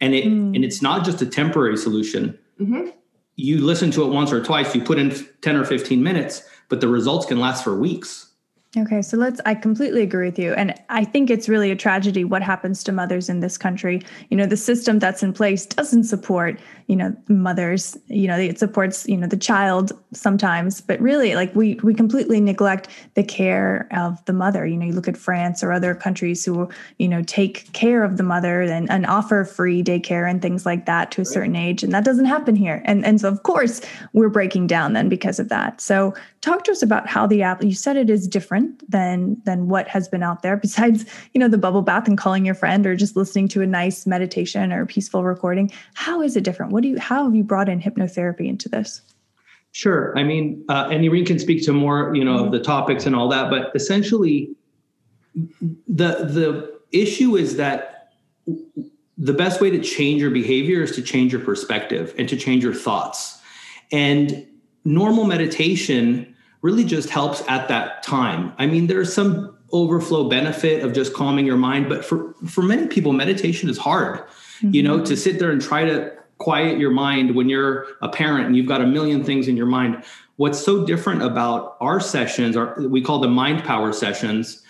And 0.00 0.14
it 0.14 0.24
mm. 0.24 0.54
and 0.54 0.64
it's 0.64 0.82
not 0.82 1.04
just 1.04 1.22
a 1.22 1.26
temporary 1.26 1.76
solution. 1.76 2.38
Mm-hmm. 2.60 2.90
You 3.36 3.60
listen 3.60 3.90
to 3.92 4.04
it 4.04 4.08
once 4.08 4.32
or 4.32 4.42
twice, 4.42 4.74
you 4.74 4.82
put 4.82 4.98
in 4.98 5.12
10 5.40 5.56
or 5.56 5.64
15 5.64 6.00
minutes, 6.00 6.48
but 6.68 6.80
the 6.80 6.86
results 6.86 7.26
can 7.26 7.40
last 7.40 7.64
for 7.64 7.76
weeks. 7.76 8.30
Okay, 8.76 9.02
so 9.02 9.16
let's, 9.16 9.40
I 9.46 9.54
completely 9.54 10.02
agree 10.02 10.26
with 10.26 10.38
you. 10.38 10.52
And 10.54 10.74
I 10.88 11.04
think 11.04 11.30
it's 11.30 11.48
really 11.48 11.70
a 11.70 11.76
tragedy 11.76 12.24
what 12.24 12.42
happens 12.42 12.82
to 12.84 12.92
mothers 12.92 13.28
in 13.28 13.38
this 13.38 13.56
country. 13.56 14.02
You 14.30 14.36
know, 14.36 14.46
the 14.46 14.56
system 14.56 14.98
that's 14.98 15.22
in 15.22 15.32
place 15.32 15.64
doesn't 15.64 16.04
support, 16.04 16.58
you 16.88 16.96
know, 16.96 17.14
mothers, 17.28 17.96
you 18.08 18.26
know, 18.26 18.36
it 18.36 18.58
supports, 18.58 19.06
you 19.08 19.16
know, 19.16 19.28
the 19.28 19.36
child 19.36 19.92
sometimes, 20.12 20.80
but 20.80 21.00
really 21.00 21.36
like 21.36 21.54
we, 21.54 21.78
we 21.84 21.94
completely 21.94 22.40
neglect 22.40 22.88
the 23.14 23.22
care 23.22 23.86
of 23.92 24.24
the 24.24 24.32
mother. 24.32 24.66
You 24.66 24.76
know, 24.76 24.86
you 24.86 24.92
look 24.92 25.06
at 25.06 25.16
France 25.16 25.62
or 25.62 25.70
other 25.70 25.94
countries 25.94 26.44
who, 26.44 26.68
you 26.98 27.06
know, 27.06 27.22
take 27.22 27.72
care 27.74 28.02
of 28.02 28.16
the 28.16 28.24
mother 28.24 28.62
and, 28.62 28.90
and 28.90 29.06
offer 29.06 29.44
free 29.44 29.84
daycare 29.84 30.28
and 30.28 30.42
things 30.42 30.66
like 30.66 30.84
that 30.86 31.12
to 31.12 31.20
a 31.20 31.24
certain 31.24 31.54
age. 31.54 31.84
And 31.84 31.92
that 31.92 32.04
doesn't 32.04 32.24
happen 32.24 32.56
here. 32.56 32.82
And, 32.86 33.04
and 33.04 33.20
so, 33.20 33.28
of 33.28 33.44
course, 33.44 33.82
we're 34.14 34.28
breaking 34.28 34.66
down 34.66 34.94
then 34.94 35.08
because 35.08 35.38
of 35.38 35.48
that. 35.50 35.80
So 35.80 36.12
talk 36.40 36.64
to 36.64 36.72
us 36.72 36.82
about 36.82 37.06
how 37.06 37.28
the 37.28 37.42
app, 37.42 37.62
you 37.62 37.72
said 37.72 37.96
it 37.96 38.10
is 38.10 38.26
different 38.26 38.63
different 38.64 38.90
than 38.90 39.40
than 39.44 39.68
what 39.68 39.88
has 39.88 40.08
been 40.08 40.22
out 40.22 40.42
there 40.42 40.56
besides 40.68 41.04
you 41.32 41.38
know 41.38 41.48
the 41.48 41.58
bubble 41.58 41.82
bath 41.82 42.08
and 42.08 42.18
calling 42.18 42.44
your 42.44 42.54
friend 42.54 42.86
or 42.86 42.96
just 42.96 43.16
listening 43.16 43.48
to 43.48 43.62
a 43.62 43.66
nice 43.66 44.06
meditation 44.06 44.72
or 44.72 44.82
a 44.82 44.86
peaceful 44.86 45.24
recording. 45.24 45.70
How 45.94 46.22
is 46.22 46.36
it 46.36 46.44
different? 46.44 46.72
What 46.72 46.82
do 46.82 46.88
you 46.88 46.98
how 46.98 47.24
have 47.24 47.34
you 47.34 47.44
brought 47.44 47.68
in 47.68 47.80
hypnotherapy 47.80 48.48
into 48.48 48.68
this? 48.68 49.02
Sure. 49.72 50.16
I 50.16 50.22
mean 50.22 50.64
uh, 50.68 50.88
and 50.90 51.04
irene 51.04 51.24
can 51.24 51.38
speak 51.38 51.64
to 51.64 51.72
more 51.72 52.14
you 52.14 52.24
know 52.24 52.36
mm-hmm. 52.36 52.46
of 52.46 52.52
the 52.52 52.60
topics 52.60 53.06
and 53.06 53.14
all 53.14 53.28
that 53.28 53.50
but 53.50 53.72
essentially 53.74 54.50
the 55.34 56.24
the 56.24 56.74
issue 56.92 57.36
is 57.36 57.56
that 57.56 57.90
the 59.16 59.32
best 59.32 59.60
way 59.60 59.70
to 59.70 59.80
change 59.80 60.20
your 60.20 60.30
behavior 60.30 60.82
is 60.82 60.92
to 60.92 61.02
change 61.02 61.32
your 61.32 61.40
perspective 61.40 62.14
and 62.18 62.28
to 62.28 62.36
change 62.36 62.64
your 62.64 62.74
thoughts. 62.74 63.40
And 63.92 64.46
normal 64.84 65.24
meditation 65.24 66.33
really 66.64 66.82
just 66.82 67.10
helps 67.10 67.42
at 67.46 67.68
that 67.68 68.02
time. 68.02 68.50
I 68.56 68.64
mean, 68.66 68.86
there's 68.86 69.12
some 69.12 69.54
overflow 69.70 70.30
benefit 70.30 70.82
of 70.82 70.94
just 70.94 71.12
calming 71.12 71.44
your 71.44 71.58
mind, 71.58 71.90
but 71.90 72.02
for 72.02 72.32
for 72.46 72.62
many 72.62 72.86
people, 72.86 73.12
meditation 73.12 73.68
is 73.68 73.76
hard. 73.76 74.20
Mm-hmm. 74.20 74.74
You 74.74 74.82
know, 74.82 74.96
mm-hmm. 74.96 75.04
to 75.04 75.16
sit 75.16 75.38
there 75.38 75.50
and 75.50 75.60
try 75.60 75.84
to 75.84 76.10
quiet 76.38 76.78
your 76.78 76.90
mind 76.90 77.34
when 77.34 77.50
you're 77.50 77.86
a 78.00 78.08
parent 78.08 78.46
and 78.46 78.56
you've 78.56 78.66
got 78.66 78.80
a 78.80 78.86
million 78.86 79.22
things 79.22 79.46
in 79.46 79.58
your 79.58 79.66
mind. 79.66 80.02
What's 80.36 80.58
so 80.58 80.86
different 80.86 81.22
about 81.22 81.76
our 81.80 82.00
sessions, 82.00 82.56
our, 82.56 82.74
we 82.80 83.02
call 83.02 83.18
them 83.18 83.32
mind 83.32 83.62
power 83.62 83.92
sessions, 83.92 84.62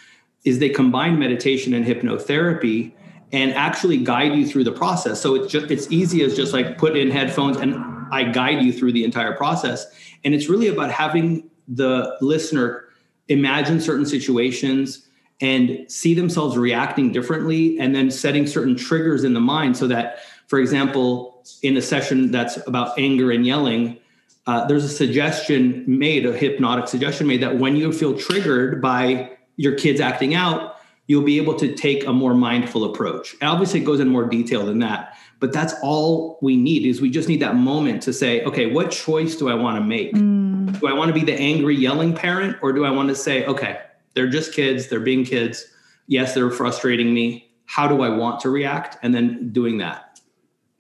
is 0.45 0.59
they 0.59 0.71
combine 0.71 1.19
meditation 1.19 1.75
and 1.75 1.87
hypnotherapy 1.87 2.93
and 3.33 3.55
actually 3.55 3.99
guide 3.99 4.35
you 4.35 4.47
through 4.47 4.65
the 4.65 4.73
process. 4.73 5.21
So 5.21 5.37
it's 5.37 5.51
just 5.51 5.71
it's 5.71 5.89
easy 5.93 6.25
as 6.25 6.35
just 6.35 6.53
like 6.53 6.77
put 6.77 6.97
in 6.97 7.13
headphones 7.13 7.57
and 7.57 7.77
I 8.11 8.25
guide 8.25 8.63
you 8.63 8.73
through 8.73 8.93
the 8.93 9.05
entire 9.05 9.35
process. 9.37 9.87
And 10.25 10.35
it's 10.35 10.49
really 10.49 10.67
about 10.67 10.91
having 10.91 11.51
the 11.69 12.17
listener 12.21 12.85
imagine 13.29 13.81
certain 13.81 14.07
situations 14.07 15.09
and 15.41 15.85
see 15.89 16.15
themselves 16.15 16.57
reacting 16.57 17.11
differently 17.11 17.79
and 17.79 17.95
then 17.95 18.11
setting 18.11 18.47
certain 18.47 18.77
triggers 18.77 19.25
in 19.25 19.35
the 19.35 19.41
mind 19.41 19.77
so 19.77 19.87
that 19.87 20.19
for 20.47 20.59
example 20.59 21.43
in 21.63 21.77
a 21.77 21.83
session 21.83 22.31
that's 22.31 22.57
about 22.67 22.99
anger 22.99 23.31
and 23.31 23.47
yelling 23.47 23.99
uh, 24.47 24.67
there's 24.67 24.85
a 24.85 24.89
suggestion 24.89 25.85
made 25.87 26.27
a 26.27 26.33
hypnotic 26.33 26.87
suggestion 26.87 27.27
made 27.27 27.43
that 27.43 27.59
when 27.59 27.77
you 27.77 27.93
feel 27.93 28.17
triggered 28.17 28.81
by 28.81 29.31
your 29.57 29.75
kids 29.75 30.01
acting 30.01 30.35
out 30.35 30.75
you'll 31.07 31.23
be 31.23 31.37
able 31.37 31.55
to 31.55 31.75
take 31.75 32.07
a 32.07 32.13
more 32.13 32.35
mindful 32.35 32.85
approach. 32.85 33.35
And 33.41 33.51
obviously 33.51 33.81
it 33.81 33.85
goes 33.85 34.01
in 34.01 34.09
more 34.09 34.27
detail 34.27 34.65
than 34.65 34.79
that 34.81 35.17
but 35.41 35.53
that's 35.53 35.75
all 35.83 36.39
we 36.41 36.57
need 36.57 36.87
is 36.87 37.01
we 37.01 37.11
just 37.11 37.29
need 37.29 37.41
that 37.41 37.57
moment 37.57 38.03
to 38.03 38.13
say 38.13 38.43
okay 38.45 38.67
what 38.67 38.91
choice 38.91 39.37
do 39.37 39.49
i 39.49 39.55
want 39.55 39.77
to 39.77 39.85
make? 39.85 40.13
Mm. 40.13 40.81
do 40.81 40.87
i 40.87 40.93
want 40.93 41.09
to 41.09 41.15
be 41.15 41.25
the 41.25 41.39
angry 41.39 41.77
yelling 41.77 42.15
parent 42.15 42.57
or 42.63 42.73
do 42.73 42.85
i 42.85 42.91
want 42.91 43.09
to 43.09 43.15
say 43.15 43.45
okay 43.47 43.81
they're 44.15 44.29
just 44.29 44.53
kids 44.53 44.89
they're 44.89 45.01
being 45.01 45.25
kids 45.25 45.67
yes 46.07 46.35
they're 46.35 46.51
frustrating 46.51 47.13
me 47.13 47.51
how 47.67 47.89
do 47.89 48.03
i 48.03 48.09
want 48.09 48.41
to 48.41 48.51
react? 48.51 48.97
And 49.03 49.15
then 49.15 49.51
doing 49.51 49.79
that. 49.79 50.21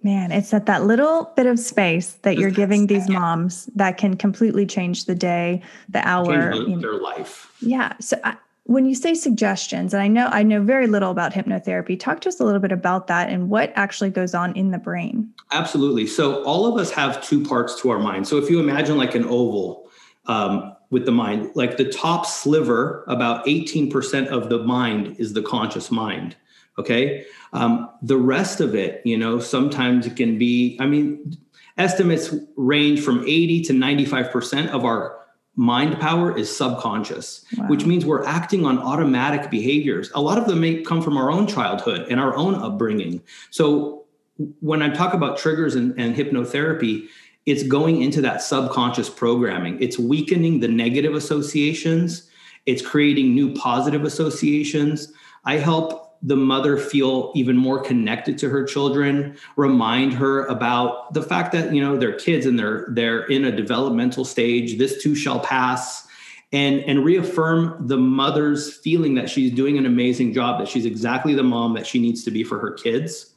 Man 0.02 0.32
it's 0.32 0.52
at 0.52 0.66
that 0.66 0.84
little 0.84 1.32
bit 1.34 1.46
of 1.46 1.58
space 1.58 2.12
that 2.22 2.36
you're 2.36 2.50
giving 2.50 2.86
these 2.86 3.08
moms 3.08 3.70
that 3.74 3.96
can 3.96 4.16
completely 4.16 4.66
change 4.66 5.06
the 5.06 5.14
day 5.14 5.62
the 5.88 6.06
hour 6.06 6.54
their 6.78 6.94
life. 6.94 7.52
Yeah 7.60 7.94
so 8.00 8.18
I, 8.22 8.36
when 8.64 8.86
you 8.86 8.94
say 8.94 9.14
suggestions 9.14 9.92
and 9.92 10.02
i 10.02 10.08
know 10.08 10.26
i 10.32 10.42
know 10.42 10.62
very 10.62 10.86
little 10.86 11.10
about 11.10 11.32
hypnotherapy 11.32 11.98
talk 11.98 12.20
to 12.20 12.28
us 12.28 12.40
a 12.40 12.44
little 12.44 12.60
bit 12.60 12.72
about 12.72 13.06
that 13.06 13.30
and 13.30 13.48
what 13.48 13.72
actually 13.76 14.10
goes 14.10 14.34
on 14.34 14.54
in 14.56 14.70
the 14.70 14.78
brain. 14.78 15.32
Absolutely. 15.52 16.06
So 16.06 16.42
all 16.44 16.66
of 16.66 16.80
us 16.80 16.90
have 16.92 17.22
two 17.22 17.44
parts 17.44 17.80
to 17.82 17.90
our 17.90 17.98
mind. 17.98 18.26
So 18.26 18.38
if 18.38 18.50
you 18.50 18.60
imagine 18.60 18.96
like 18.96 19.14
an 19.14 19.24
oval 19.24 19.88
um, 20.26 20.74
with 20.90 21.04
the 21.04 21.12
mind 21.12 21.50
like 21.54 21.76
the 21.76 21.84
top 21.84 22.26
sliver 22.26 23.04
about 23.08 23.44
18% 23.46 24.28
of 24.28 24.48
the 24.48 24.58
mind 24.58 25.16
is 25.18 25.32
the 25.32 25.42
conscious 25.42 25.90
mind 25.90 26.36
okay? 26.76 27.24
Um, 27.52 27.88
the 28.02 28.16
rest 28.16 28.60
of 28.60 28.74
it 28.74 29.02
you 29.04 29.16
know 29.16 29.38
sometimes 29.38 30.06
it 30.06 30.16
can 30.16 30.38
be 30.38 30.76
i 30.80 30.86
mean 30.86 31.36
estimates 31.76 32.34
range 32.56 33.00
from 33.00 33.20
80 33.20 33.62
to 33.62 33.72
95% 33.72 34.68
of 34.68 34.84
our 34.84 35.23
mind 35.56 36.00
power 36.00 36.36
is 36.36 36.54
subconscious, 36.54 37.44
wow. 37.56 37.68
which 37.68 37.86
means 37.86 38.04
we're 38.04 38.24
acting 38.24 38.66
on 38.66 38.78
automatic 38.78 39.50
behaviors. 39.50 40.10
A 40.14 40.20
lot 40.20 40.38
of 40.38 40.46
them 40.46 40.60
may 40.60 40.82
come 40.82 41.00
from 41.00 41.16
our 41.16 41.30
own 41.30 41.46
childhood 41.46 42.06
and 42.10 42.18
our 42.18 42.36
own 42.36 42.54
upbringing. 42.54 43.22
So 43.50 44.04
when 44.60 44.82
I 44.82 44.90
talk 44.90 45.14
about 45.14 45.38
triggers 45.38 45.74
and, 45.76 45.98
and 45.98 46.14
hypnotherapy, 46.14 47.08
it's 47.46 47.62
going 47.62 48.02
into 48.02 48.20
that 48.22 48.42
subconscious 48.42 49.10
programming. 49.10 49.80
It's 49.80 49.98
weakening 49.98 50.60
the 50.60 50.68
negative 50.68 51.14
associations. 51.14 52.28
It's 52.66 52.82
creating 52.82 53.34
new 53.34 53.54
positive 53.54 54.04
associations. 54.04 55.12
I 55.44 55.58
help 55.58 56.03
the 56.24 56.36
mother 56.36 56.78
feel 56.78 57.30
even 57.34 57.54
more 57.56 57.80
connected 57.80 58.38
to 58.38 58.48
her 58.48 58.64
children 58.64 59.36
remind 59.56 60.12
her 60.14 60.46
about 60.46 61.12
the 61.12 61.22
fact 61.22 61.52
that 61.52 61.72
you 61.72 61.82
know 61.82 61.96
they're 61.96 62.18
kids 62.18 62.46
and 62.46 62.58
they're 62.58 62.86
they're 62.90 63.24
in 63.26 63.44
a 63.44 63.54
developmental 63.54 64.24
stage 64.24 64.78
this 64.78 65.02
too 65.02 65.14
shall 65.14 65.38
pass 65.38 66.06
and 66.52 66.80
and 66.80 67.04
reaffirm 67.04 67.76
the 67.86 67.98
mother's 67.98 68.76
feeling 68.78 69.14
that 69.14 69.28
she's 69.28 69.52
doing 69.52 69.76
an 69.76 69.84
amazing 69.84 70.32
job 70.32 70.58
that 70.58 70.68
she's 70.68 70.86
exactly 70.86 71.34
the 71.34 71.42
mom 71.42 71.74
that 71.74 71.86
she 71.86 71.98
needs 71.98 72.24
to 72.24 72.30
be 72.30 72.42
for 72.42 72.58
her 72.58 72.72
kids 72.72 73.33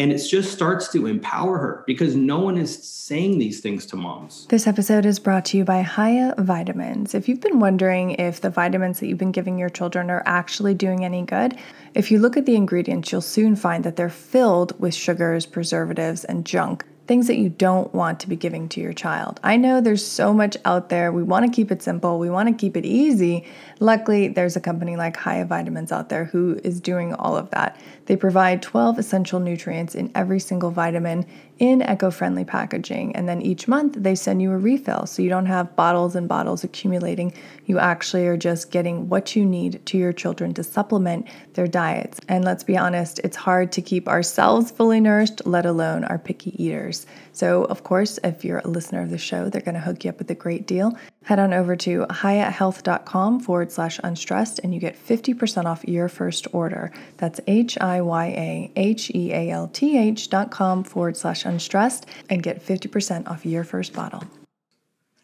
and 0.00 0.10
it 0.10 0.18
just 0.18 0.50
starts 0.50 0.88
to 0.88 1.06
empower 1.06 1.58
her 1.58 1.84
because 1.86 2.16
no 2.16 2.38
one 2.38 2.56
is 2.56 2.82
saying 2.82 3.38
these 3.38 3.60
things 3.60 3.84
to 3.84 3.96
moms. 3.96 4.46
This 4.46 4.66
episode 4.66 5.04
is 5.04 5.18
brought 5.18 5.44
to 5.46 5.58
you 5.58 5.64
by 5.66 5.82
Hiya 5.82 6.36
Vitamins. 6.38 7.14
If 7.14 7.28
you've 7.28 7.42
been 7.42 7.60
wondering 7.60 8.12
if 8.12 8.40
the 8.40 8.48
vitamins 8.48 9.00
that 9.00 9.08
you've 9.08 9.18
been 9.18 9.30
giving 9.30 9.58
your 9.58 9.68
children 9.68 10.08
are 10.08 10.22
actually 10.24 10.72
doing 10.72 11.04
any 11.04 11.22
good, 11.22 11.54
if 11.92 12.10
you 12.10 12.18
look 12.18 12.38
at 12.38 12.46
the 12.46 12.56
ingredients, 12.56 13.12
you'll 13.12 13.20
soon 13.20 13.56
find 13.56 13.84
that 13.84 13.96
they're 13.96 14.08
filled 14.08 14.80
with 14.80 14.94
sugars, 14.94 15.44
preservatives, 15.44 16.24
and 16.24 16.46
junk 16.46 16.86
things 17.10 17.26
that 17.26 17.38
you 17.38 17.48
don't 17.48 17.92
want 17.92 18.20
to 18.20 18.28
be 18.28 18.36
giving 18.36 18.68
to 18.68 18.80
your 18.80 18.92
child. 18.92 19.40
I 19.42 19.56
know 19.56 19.80
there's 19.80 20.06
so 20.06 20.32
much 20.32 20.56
out 20.64 20.90
there. 20.90 21.10
We 21.10 21.24
want 21.24 21.44
to 21.44 21.50
keep 21.50 21.72
it 21.72 21.82
simple, 21.82 22.20
we 22.20 22.30
want 22.30 22.48
to 22.48 22.54
keep 22.54 22.76
it 22.76 22.86
easy. 22.86 23.44
Luckily, 23.82 24.28
there's 24.28 24.56
a 24.56 24.60
company 24.60 24.96
like 24.96 25.18
Hiya 25.18 25.46
Vitamins 25.46 25.90
out 25.90 26.10
there 26.10 26.26
who 26.26 26.60
is 26.62 26.80
doing 26.80 27.14
all 27.14 27.34
of 27.34 27.48
that. 27.50 27.80
They 28.04 28.14
provide 28.14 28.60
12 28.60 28.98
essential 28.98 29.40
nutrients 29.40 29.94
in 29.94 30.12
every 30.14 30.38
single 30.38 30.70
vitamin 30.70 31.24
in 31.60 31.82
eco 31.82 32.10
friendly 32.10 32.44
packaging. 32.44 33.14
And 33.14 33.28
then 33.28 33.40
each 33.40 33.68
month 33.68 33.94
they 33.98 34.14
send 34.14 34.42
you 34.42 34.50
a 34.50 34.58
refill 34.58 35.06
so 35.06 35.22
you 35.22 35.28
don't 35.28 35.46
have 35.46 35.76
bottles 35.76 36.16
and 36.16 36.28
bottles 36.28 36.64
accumulating. 36.64 37.32
You 37.66 37.78
actually 37.78 38.26
are 38.26 38.36
just 38.36 38.70
getting 38.70 39.08
what 39.08 39.36
you 39.36 39.44
need 39.44 39.84
to 39.86 39.98
your 39.98 40.12
children 40.12 40.52
to 40.54 40.64
supplement 40.64 41.28
their 41.54 41.66
diets. 41.66 42.18
And 42.28 42.44
let's 42.44 42.64
be 42.64 42.76
honest, 42.76 43.18
it's 43.20 43.36
hard 43.36 43.72
to 43.72 43.82
keep 43.82 44.08
ourselves 44.08 44.70
fully 44.70 45.00
nourished, 45.00 45.46
let 45.46 45.64
alone 45.66 46.04
our 46.04 46.18
picky 46.18 46.60
eaters. 46.62 47.06
So, 47.32 47.64
of 47.64 47.84
course, 47.84 48.18
if 48.24 48.44
you're 48.44 48.62
a 48.64 48.68
listener 48.68 49.02
of 49.02 49.10
the 49.10 49.18
show, 49.18 49.48
they're 49.48 49.60
going 49.60 49.74
to 49.74 49.80
hook 49.80 50.04
you 50.04 50.10
up 50.10 50.18
with 50.18 50.30
a 50.30 50.34
great 50.34 50.66
deal. 50.66 50.98
Head 51.24 51.38
on 51.38 51.52
over 51.52 51.76
to 51.76 52.06
hiyahealth.com 52.06 53.40
forward 53.40 53.69
slash 53.70 53.98
unstressed 54.02 54.60
and 54.60 54.74
you 54.74 54.80
get 54.80 54.96
50% 54.96 55.64
off 55.64 55.84
your 55.84 56.08
first 56.08 56.46
order. 56.52 56.92
That's 57.16 57.40
H 57.46 57.78
I 57.80 58.00
Y 58.00 58.26
A 58.26 58.72
H 58.76 59.10
E 59.14 59.32
A 59.32 59.50
L 59.50 59.68
T 59.68 59.98
H 59.98 60.30
dot 60.30 60.50
com 60.50 60.84
forward 60.84 61.16
slash 61.16 61.44
unstressed 61.44 62.06
and 62.28 62.42
get 62.42 62.64
50% 62.64 63.28
off 63.28 63.46
your 63.46 63.64
first 63.64 63.92
bottle. 63.92 64.22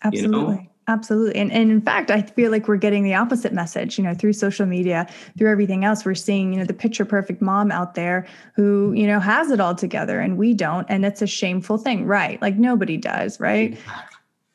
Absolutely. 0.03 0.39
You 0.39 0.61
know? 0.61 0.67
Absolutely. 0.89 1.41
And, 1.41 1.51
and 1.51 1.71
in 1.73 1.81
fact, 1.81 2.13
I 2.13 2.23
feel 2.23 2.53
like 2.53 2.69
we're 2.69 2.77
getting 2.77 3.03
the 3.03 3.15
opposite 3.15 3.53
message, 3.53 3.99
you 3.99 4.05
know, 4.05 4.15
through 4.15 4.35
social 4.35 4.67
media, 4.67 5.09
through 5.37 5.51
everything 5.51 5.85
else. 5.85 6.05
We're 6.05 6.15
seeing, 6.15 6.53
you 6.53 6.61
know, 6.61 6.65
the 6.65 6.75
picture 6.75 7.05
perfect 7.05 7.43
mom 7.43 7.73
out 7.73 7.97
there 7.97 8.25
who, 8.55 8.93
you 8.93 9.07
know, 9.09 9.19
has 9.19 9.51
it 9.51 9.59
all 9.59 9.75
together 9.75 10.21
and 10.21 10.39
we 10.39 10.55
don't. 10.55 10.87
And 10.89 11.05
it's 11.05 11.23
a 11.23 11.27
shameful 11.27 11.79
thing, 11.79 12.07
right? 12.07 12.41
Like 12.41 12.57
nobody 12.57 12.97
does, 12.97 13.41
right? 13.41 13.77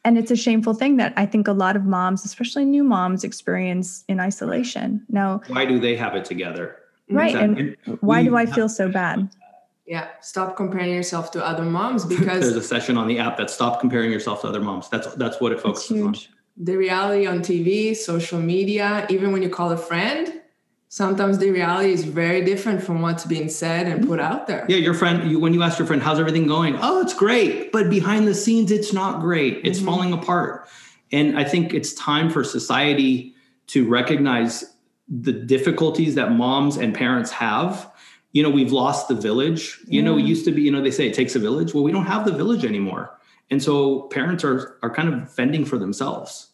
And 0.03 0.17
it's 0.17 0.31
a 0.31 0.35
shameful 0.35 0.73
thing 0.73 0.97
that 0.97 1.13
I 1.15 1.25
think 1.25 1.47
a 1.47 1.53
lot 1.53 1.75
of 1.75 1.85
moms, 1.85 2.25
especially 2.25 2.65
new 2.65 2.83
moms, 2.83 3.23
experience 3.23 4.03
in 4.07 4.19
isolation. 4.19 5.05
Now, 5.09 5.41
why 5.47 5.65
do 5.65 5.79
they 5.79 5.95
have 5.95 6.15
it 6.15 6.25
together? 6.25 6.77
Mm-hmm. 7.09 7.17
Right. 7.17 7.35
And 7.35 7.77
why 8.01 8.23
do 8.23 8.35
I 8.35 8.45
feel 8.45 8.67
so 8.67 8.89
bad? 8.89 9.29
Yeah, 9.85 10.07
stop 10.21 10.55
comparing 10.55 10.93
yourself 10.93 11.31
to 11.31 11.45
other 11.45 11.63
moms 11.63 12.05
because 12.05 12.41
there's 12.41 12.55
a 12.55 12.63
session 12.63 12.97
on 12.97 13.07
the 13.07 13.19
app 13.19 13.37
that 13.37 13.49
stop 13.49 13.79
comparing 13.79 14.11
yourself 14.11 14.41
to 14.41 14.47
other 14.47 14.61
moms. 14.61 14.89
That's 14.89 15.13
that's 15.15 15.41
what 15.41 15.51
it 15.51 15.59
focuses 15.59 16.01
on. 16.01 16.15
The 16.57 16.77
reality 16.77 17.27
on 17.27 17.39
TV, 17.39 17.95
social 17.95 18.39
media, 18.39 19.05
even 19.09 19.31
when 19.31 19.41
you 19.41 19.49
call 19.49 19.71
a 19.71 19.77
friend, 19.77 20.40
sometimes 20.91 21.37
the 21.37 21.49
reality 21.49 21.93
is 21.93 22.03
very 22.03 22.43
different 22.43 22.83
from 22.83 23.01
what's 23.01 23.25
being 23.25 23.47
said 23.47 23.87
and 23.87 24.05
put 24.05 24.19
out 24.19 24.45
there. 24.45 24.65
Yeah, 24.67 24.75
your 24.75 24.93
friend, 24.93 25.31
you, 25.31 25.39
when 25.39 25.53
you 25.53 25.63
ask 25.63 25.79
your 25.79 25.87
friend, 25.87 26.01
"How's 26.01 26.19
everything 26.19 26.47
going?" 26.47 26.77
Oh, 26.81 27.01
it's 27.01 27.13
great, 27.13 27.71
but 27.71 27.89
behind 27.89 28.27
the 28.27 28.35
scenes, 28.35 28.71
it's 28.71 28.93
not 28.93 29.21
great. 29.21 29.61
It's 29.63 29.77
mm-hmm. 29.77 29.87
falling 29.87 30.13
apart. 30.13 30.67
And 31.13 31.39
I 31.39 31.45
think 31.45 31.73
it's 31.73 31.93
time 31.93 32.29
for 32.29 32.43
society 32.43 33.33
to 33.67 33.87
recognize 33.87 34.75
the 35.07 35.31
difficulties 35.31 36.15
that 36.15 36.33
moms 36.33 36.77
and 36.77 36.93
parents 36.93 37.31
have 37.31 37.91
you 38.31 38.41
know 38.41 38.49
we've 38.49 38.71
lost 38.71 39.09
the 39.09 39.15
village 39.15 39.79
you 39.87 39.99
yeah. 39.99 40.05
know 40.05 40.17
it 40.17 40.21
used 40.23 40.45
to 40.45 40.51
be 40.51 40.61
you 40.61 40.71
know 40.71 40.81
they 40.81 40.91
say 40.91 41.05
it 41.05 41.13
takes 41.13 41.35
a 41.35 41.39
village 41.39 41.73
well 41.73 41.83
we 41.83 41.91
don't 41.91 42.05
have 42.05 42.23
the 42.23 42.31
village 42.31 42.63
anymore 42.63 43.19
and 43.49 43.61
so 43.61 44.03
parents 44.03 44.45
are 44.45 44.77
are 44.81 44.89
kind 44.89 45.13
of 45.13 45.29
fending 45.29 45.65
for 45.65 45.77
themselves 45.77 46.51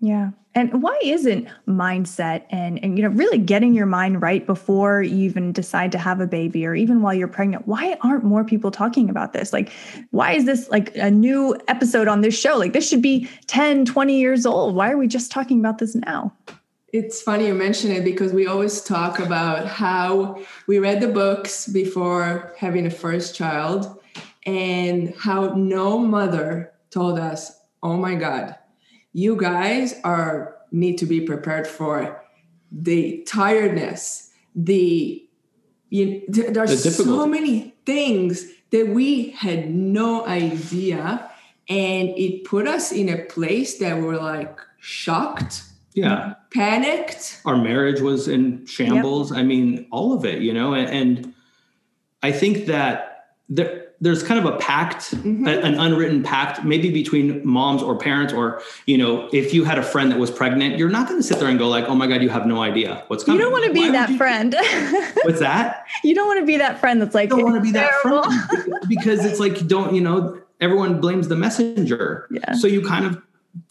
yeah 0.00 0.28
and 0.56 0.82
why 0.82 0.98
isn't 1.02 1.46
mindset 1.68 2.44
and 2.50 2.82
and 2.82 2.98
you 2.98 3.04
know 3.04 3.10
really 3.10 3.38
getting 3.38 3.74
your 3.74 3.86
mind 3.86 4.22
right 4.22 4.46
before 4.46 5.02
you 5.02 5.16
even 5.18 5.52
decide 5.52 5.92
to 5.92 5.98
have 5.98 6.18
a 6.18 6.26
baby 6.26 6.66
or 6.66 6.74
even 6.74 7.02
while 7.02 7.14
you're 7.14 7.28
pregnant 7.28 7.68
why 7.68 7.96
aren't 8.00 8.24
more 8.24 8.42
people 8.42 8.70
talking 8.70 9.08
about 9.08 9.32
this? 9.32 9.52
Like 9.52 9.70
why 10.10 10.32
is 10.32 10.46
this 10.46 10.68
like 10.70 10.96
a 10.96 11.10
new 11.10 11.56
episode 11.68 12.08
on 12.08 12.22
this 12.22 12.36
show? 12.36 12.56
Like 12.56 12.72
this 12.72 12.88
should 12.88 13.02
be 13.02 13.28
10 13.46 13.84
20 13.84 14.18
years 14.18 14.46
old. 14.46 14.74
Why 14.74 14.90
are 14.90 14.96
we 14.96 15.06
just 15.06 15.30
talking 15.30 15.60
about 15.60 15.78
this 15.78 15.94
now? 15.94 16.32
It's 16.92 17.20
funny 17.20 17.48
you 17.48 17.54
mention 17.54 17.90
it 17.92 18.04
because 18.04 18.32
we 18.32 18.46
always 18.46 18.80
talk 18.80 19.18
about 19.18 19.66
how 19.66 20.40
we 20.66 20.78
read 20.78 21.00
the 21.00 21.08
books 21.08 21.68
before 21.68 22.54
having 22.56 22.86
a 22.86 22.90
first 22.90 23.34
child 23.34 24.00
and 24.46 25.14
how 25.18 25.52
no 25.54 25.98
mother 25.98 26.72
told 26.90 27.18
us, 27.18 27.60
"Oh 27.82 27.96
my 27.96 28.14
god, 28.14 28.56
you 29.16 29.34
guys 29.34 29.94
are 30.04 30.56
need 30.70 30.98
to 30.98 31.06
be 31.06 31.22
prepared 31.22 31.66
for 31.66 32.22
the 32.70 33.22
tiredness, 33.26 34.30
the 34.54 35.26
you, 35.88 36.22
there's 36.28 36.84
the 36.84 36.90
so 36.90 37.26
many 37.26 37.74
things 37.86 38.44
that 38.72 38.88
we 38.88 39.30
had 39.30 39.70
no 39.70 40.26
idea 40.26 41.30
and 41.66 42.10
it 42.10 42.44
put 42.44 42.68
us 42.68 42.92
in 42.92 43.08
a 43.08 43.24
place 43.24 43.78
that 43.78 44.02
we're 44.02 44.18
like 44.18 44.58
shocked 44.80 45.62
yeah. 45.94 46.34
panicked. 46.52 47.40
Our 47.46 47.56
marriage 47.56 48.02
was 48.02 48.28
in 48.28 48.66
shambles. 48.66 49.30
Yep. 49.30 49.40
i 49.40 49.42
mean 49.42 49.86
all 49.90 50.12
of 50.12 50.26
it 50.26 50.42
you 50.42 50.52
know 50.52 50.74
and, 50.74 50.90
and 50.90 51.34
i 52.22 52.32
think 52.32 52.66
that 52.66 53.28
there 53.48 53.75
there's 54.00 54.22
kind 54.22 54.38
of 54.38 54.52
a 54.54 54.56
pact, 54.58 55.12
Mm-hmm. 55.12 55.46
a- 55.46 55.50
an 55.52 55.74
unwritten 55.80 56.22
pact, 56.22 56.64
maybe 56.64 56.90
between 56.90 57.40
moms 57.46 57.82
or 57.82 57.96
parents, 57.96 58.32
or 58.32 58.60
you 58.86 58.98
know, 58.98 59.28
if 59.32 59.54
you 59.54 59.64
had 59.64 59.78
a 59.78 59.82
friend 59.82 60.10
that 60.12 60.18
was 60.18 60.30
pregnant, 60.30 60.78
you're 60.78 60.90
not 60.90 61.08
going 61.08 61.18
to 61.20 61.26
sit 61.26 61.38
there 61.38 61.48
and 61.48 61.58
go 61.58 61.68
like, 61.68 61.84
"Oh 61.88 61.94
my 61.94 62.06
god, 62.06 62.22
you 62.22 62.28
have 62.28 62.46
no 62.46 62.62
idea 62.62 63.04
what's 63.08 63.24
coming." 63.24 63.38
You 63.38 63.44
don't 63.44 63.52
want 63.52 63.64
to 63.66 63.72
be 63.72 63.80
would 63.86 63.94
that 63.94 64.10
friend. 64.16 64.54
What's 65.24 65.40
that? 65.40 65.86
you 66.04 66.14
don't 66.14 66.26
want 66.26 66.40
to 66.40 66.46
be 66.46 66.58
that 66.58 66.78
friend 66.78 67.00
that's 67.00 67.14
like, 67.14 67.32
I 67.32 67.36
don't 67.36 67.44
want 67.44 67.56
to 67.56 67.60
be 67.62 67.68
"It's 67.70 67.78
that 67.78 67.92
friend 68.02 68.80
because 68.88 69.24
it's 69.24 69.40
like 69.40 69.66
don't, 69.66 69.94
you 69.94 70.00
know, 70.00 70.40
everyone 70.60 71.00
blames 71.00 71.28
the 71.28 71.36
messenger. 71.36 72.26
Yeah. 72.30 72.52
So 72.54 72.66
you 72.66 72.86
kind 72.86 73.06
of 73.06 73.22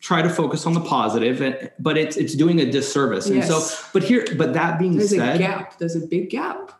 try 0.02 0.22
to 0.24 0.30
focus 0.30 0.66
on 0.66 0.74
the 0.74 0.82
positive, 0.82 1.42
and, 1.42 1.70
but 1.80 1.98
it's 1.98 2.18
it's 2.18 2.34
doing 2.36 2.60
a 2.60 2.66
disservice. 2.70 3.28
And 3.28 3.44
so, 3.44 3.62
but 3.94 4.02
here, 4.04 4.26
but 4.38 4.54
that 4.54 4.80
being 4.80 4.98
There's 4.98 5.14
a 5.14 5.18
said, 5.18 5.38
gap. 5.38 5.78
There's 5.78 5.96
a 5.96 6.06
big 6.06 6.30
gap. 6.32 6.72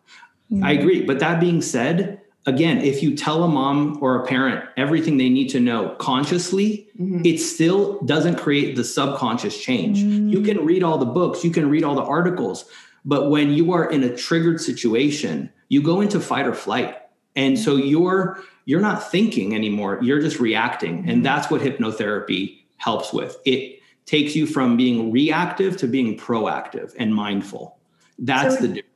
I 0.64 0.72
agree. 0.74 1.04
But 1.06 1.20
that 1.20 1.40
being 1.40 1.62
said, 1.62 2.22
again, 2.46 2.80
if 2.80 3.02
you 3.02 3.16
tell 3.16 3.44
a 3.44 3.48
mom 3.48 3.98
or 4.02 4.22
a 4.22 4.26
parent 4.26 4.66
everything 4.78 5.18
they 5.18 5.30
need 5.30 5.50
to 5.50 5.60
know 5.60 5.96
consciously, 6.00 6.88
mm-hmm. 7.00 7.22
it 7.26 7.40
still 7.40 8.02
doesn't 8.02 8.36
create 8.36 8.76
the 8.76 8.84
subconscious 8.84 9.60
change. 9.62 10.00
You 10.00 10.42
can 10.42 10.66
read 10.66 10.84
all 10.84 10.98
the 10.98 11.06
books, 11.06 11.44
you 11.44 11.52
can 11.52 11.70
read 11.70 11.84
all 11.84 11.96
the 11.96 12.04
articles, 12.04 12.66
but 13.04 13.30
when 13.30 13.52
you 13.52 13.74
are 13.74 13.90
in 13.90 14.04
a 14.04 14.16
triggered 14.16 14.62
situation, 14.62 15.52
you 15.70 15.82
go 15.82 16.02
into 16.02 16.20
fight 16.20 16.48
or 16.48 16.54
flight. 16.54 16.98
And 17.36 17.58
so 17.58 17.76
mm-hmm. 17.76 17.88
you're 17.88 18.44
you're 18.66 18.82
not 18.82 19.12
thinking 19.12 19.54
anymore, 19.54 20.00
you're 20.02 20.22
just 20.22 20.40
reacting. 20.40 21.00
And 21.00 21.08
mm-hmm. 21.08 21.22
that's 21.22 21.52
what 21.52 21.62
hypnotherapy 21.62 22.60
helps 22.78 23.14
with. 23.14 23.38
It 23.46 23.80
takes 24.06 24.36
you 24.36 24.46
from 24.48 24.78
being 24.78 25.12
reactive 25.12 25.78
to 25.78 25.88
being 25.88 26.18
proactive 26.18 26.94
and 26.98 27.14
mindful. 27.14 27.78
That's 28.18 28.56
So 28.56 28.62
the 28.62 28.68
difference. 28.68 28.95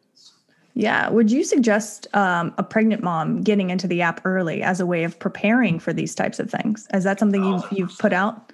Yeah. 0.80 1.10
Would 1.10 1.30
you 1.30 1.44
suggest 1.44 2.08
um, 2.14 2.54
a 2.58 2.64
pregnant 2.64 3.04
mom 3.04 3.42
getting 3.42 3.70
into 3.70 3.86
the 3.86 4.02
app 4.02 4.22
early 4.24 4.64
as 4.64 4.80
a 4.80 4.86
way 4.86 5.04
of 5.04 5.20
preparing 5.20 5.78
for 5.78 5.92
these 5.92 6.16
types 6.16 6.40
of 6.40 6.50
things? 6.50 6.88
Is 6.94 7.04
that 7.04 7.20
something 7.20 7.44
you've, 7.44 7.66
you've 7.70 7.98
put 7.98 8.14
out? 8.14 8.54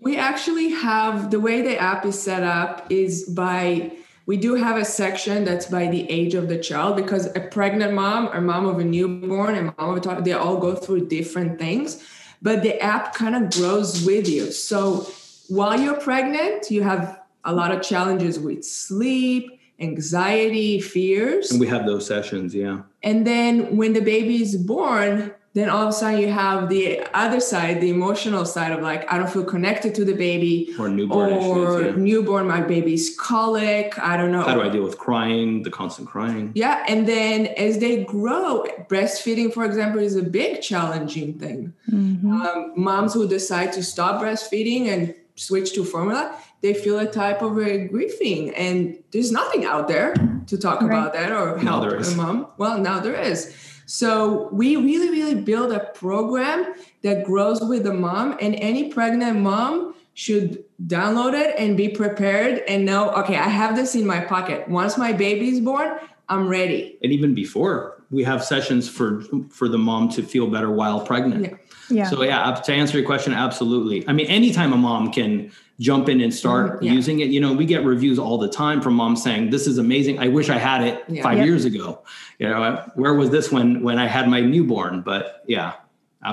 We 0.00 0.16
actually 0.16 0.70
have 0.70 1.30
the 1.30 1.38
way 1.38 1.62
the 1.62 1.78
app 1.78 2.04
is 2.04 2.20
set 2.20 2.42
up 2.42 2.90
is 2.90 3.22
by 3.28 3.92
we 4.26 4.36
do 4.38 4.56
have 4.56 4.76
a 4.76 4.84
section 4.84 5.44
that's 5.44 5.66
by 5.66 5.86
the 5.86 6.10
age 6.10 6.34
of 6.34 6.48
the 6.48 6.58
child 6.58 6.96
because 6.96 7.26
a 7.36 7.40
pregnant 7.40 7.94
mom 7.94 8.30
or 8.32 8.40
mom 8.40 8.66
of 8.66 8.80
a 8.80 8.84
newborn 8.84 9.54
and 9.54 9.72
mom 9.78 9.90
of 9.90 9.96
a 9.98 10.00
toddler, 10.00 10.24
they 10.24 10.32
all 10.32 10.56
go 10.56 10.74
through 10.74 11.06
different 11.06 11.60
things, 11.60 12.02
but 12.42 12.64
the 12.64 12.80
app 12.80 13.14
kind 13.14 13.36
of 13.36 13.52
grows 13.52 14.04
with 14.04 14.28
you. 14.28 14.50
So 14.50 15.06
while 15.48 15.78
you're 15.78 16.00
pregnant, 16.00 16.72
you 16.72 16.82
have 16.82 17.20
a 17.44 17.54
lot 17.54 17.70
of 17.70 17.82
challenges 17.82 18.40
with 18.40 18.64
sleep, 18.64 19.60
anxiety, 19.82 20.80
fears. 20.80 21.50
And 21.50 21.60
we 21.60 21.66
have 21.66 21.86
those 21.86 22.06
sessions, 22.06 22.54
yeah. 22.54 22.82
And 23.02 23.26
then 23.26 23.76
when 23.76 23.92
the 23.92 24.00
baby 24.00 24.40
is 24.40 24.56
born, 24.56 25.34
then 25.54 25.68
all 25.68 25.82
of 25.82 25.88
a 25.90 25.92
sudden 25.92 26.18
you 26.18 26.30
have 26.30 26.70
the 26.70 27.02
other 27.12 27.38
side, 27.38 27.82
the 27.82 27.90
emotional 27.90 28.46
side 28.46 28.72
of 28.72 28.80
like, 28.80 29.10
I 29.12 29.18
don't 29.18 29.28
feel 29.28 29.44
connected 29.44 29.94
to 29.96 30.04
the 30.04 30.14
baby. 30.14 30.74
Or 30.78 30.88
newborn 30.88 31.32
or 31.32 31.82
issues. 31.82 31.96
Yeah. 31.96 32.02
newborn, 32.02 32.46
my 32.46 32.62
baby's 32.62 33.14
colic. 33.18 33.98
I 33.98 34.16
don't 34.16 34.32
know. 34.32 34.42
How 34.42 34.54
do 34.54 34.62
I 34.62 34.70
deal 34.70 34.82
with 34.82 34.96
crying, 34.96 35.62
the 35.62 35.70
constant 35.70 36.08
crying? 36.08 36.52
Yeah. 36.54 36.82
And 36.88 37.06
then 37.06 37.48
as 37.58 37.78
they 37.80 38.02
grow, 38.04 38.64
breastfeeding, 38.88 39.52
for 39.52 39.66
example, 39.66 40.00
is 40.00 40.16
a 40.16 40.22
big 40.22 40.62
challenging 40.62 41.38
thing. 41.38 41.74
Mm-hmm. 41.90 42.32
Um, 42.32 42.72
moms 42.74 43.12
who 43.12 43.28
decide 43.28 43.74
to 43.74 43.82
stop 43.82 44.22
breastfeeding 44.22 44.86
and 44.88 45.14
switch 45.34 45.74
to 45.74 45.84
formula, 45.84 46.34
they 46.62 46.72
feel 46.74 46.98
a 46.98 47.06
type 47.06 47.42
of 47.42 47.58
a 47.58 47.86
grieving. 47.88 48.50
And 48.54 48.98
there's 49.12 49.32
nothing 49.32 49.64
out 49.64 49.88
there 49.88 50.14
to 50.46 50.56
talk 50.58 50.80
Right. 50.80 50.86
about 50.90 51.12
that 51.14 51.30
or 51.32 51.56
Now 51.58 51.80
help 51.80 51.90
there 51.90 51.98
is. 52.00 52.14
a 52.14 52.16
mom. 52.16 52.46
Well, 52.56 52.78
now 52.78 53.00
there 53.00 53.14
is. 53.20 53.52
So 53.86 54.48
we 54.52 54.76
really, 54.76 55.10
really 55.10 55.34
build 55.34 55.72
a 55.72 55.80
program 55.94 56.72
that 57.02 57.24
grows 57.24 57.60
with 57.60 57.82
the 57.82 57.92
mom, 57.92 58.36
and 58.40 58.54
any 58.54 58.88
pregnant 58.90 59.40
mom 59.40 59.94
should 60.14 60.62
download 60.86 61.34
it 61.34 61.54
and 61.58 61.76
be 61.76 61.88
prepared 61.88 62.62
and 62.68 62.84
know, 62.84 63.10
okay, 63.12 63.36
I 63.36 63.48
have 63.48 63.76
this 63.76 63.94
in 63.94 64.06
my 64.06 64.20
pocket. 64.20 64.68
Once 64.68 64.96
my 64.96 65.12
baby 65.12 65.48
is 65.48 65.60
born, 65.60 65.98
I'm 66.28 66.48
ready. 66.48 66.96
And 67.02 67.12
even 67.12 67.34
before, 67.34 68.01
we 68.12 68.22
have 68.22 68.44
sessions 68.44 68.88
for 68.88 69.22
for 69.50 69.68
the 69.68 69.78
mom 69.78 70.08
to 70.10 70.22
feel 70.22 70.46
better 70.46 70.70
while 70.70 71.00
pregnant. 71.00 71.42
Yeah. 71.44 71.56
Yeah. 71.90 72.08
So 72.08 72.22
yeah, 72.22 72.52
to 72.54 72.72
answer 72.72 72.96
your 72.98 73.06
question, 73.06 73.32
absolutely. 73.34 74.06
I 74.08 74.12
mean, 74.12 74.26
anytime 74.26 74.72
a 74.72 74.76
mom 74.76 75.10
can 75.12 75.50
jump 75.80 76.08
in 76.08 76.20
and 76.20 76.32
start 76.32 76.80
Mhm, 76.80 76.84
yeah. 76.84 76.92
using 76.92 77.20
it, 77.20 77.28
you 77.30 77.40
know, 77.40 77.52
we 77.52 77.64
get 77.66 77.84
reviews 77.84 78.18
all 78.18 78.38
the 78.38 78.48
time 78.48 78.80
from 78.80 78.94
moms 78.94 79.22
saying, 79.22 79.50
"This 79.50 79.66
is 79.66 79.78
amazing. 79.78 80.18
I 80.20 80.28
wish 80.28 80.48
I 80.48 80.58
had 80.58 80.82
it 80.82 81.02
Yeah. 81.08 81.22
five 81.22 81.44
years 81.44 81.64
ago." 81.64 82.00
You 82.38 82.48
know, 82.48 82.80
where 82.94 83.14
was 83.14 83.30
this 83.30 83.50
when 83.50 83.82
when 83.82 83.98
I 83.98 84.06
had 84.06 84.28
my 84.28 84.40
newborn? 84.40 85.02
But 85.04 85.42
yeah, 85.48 85.72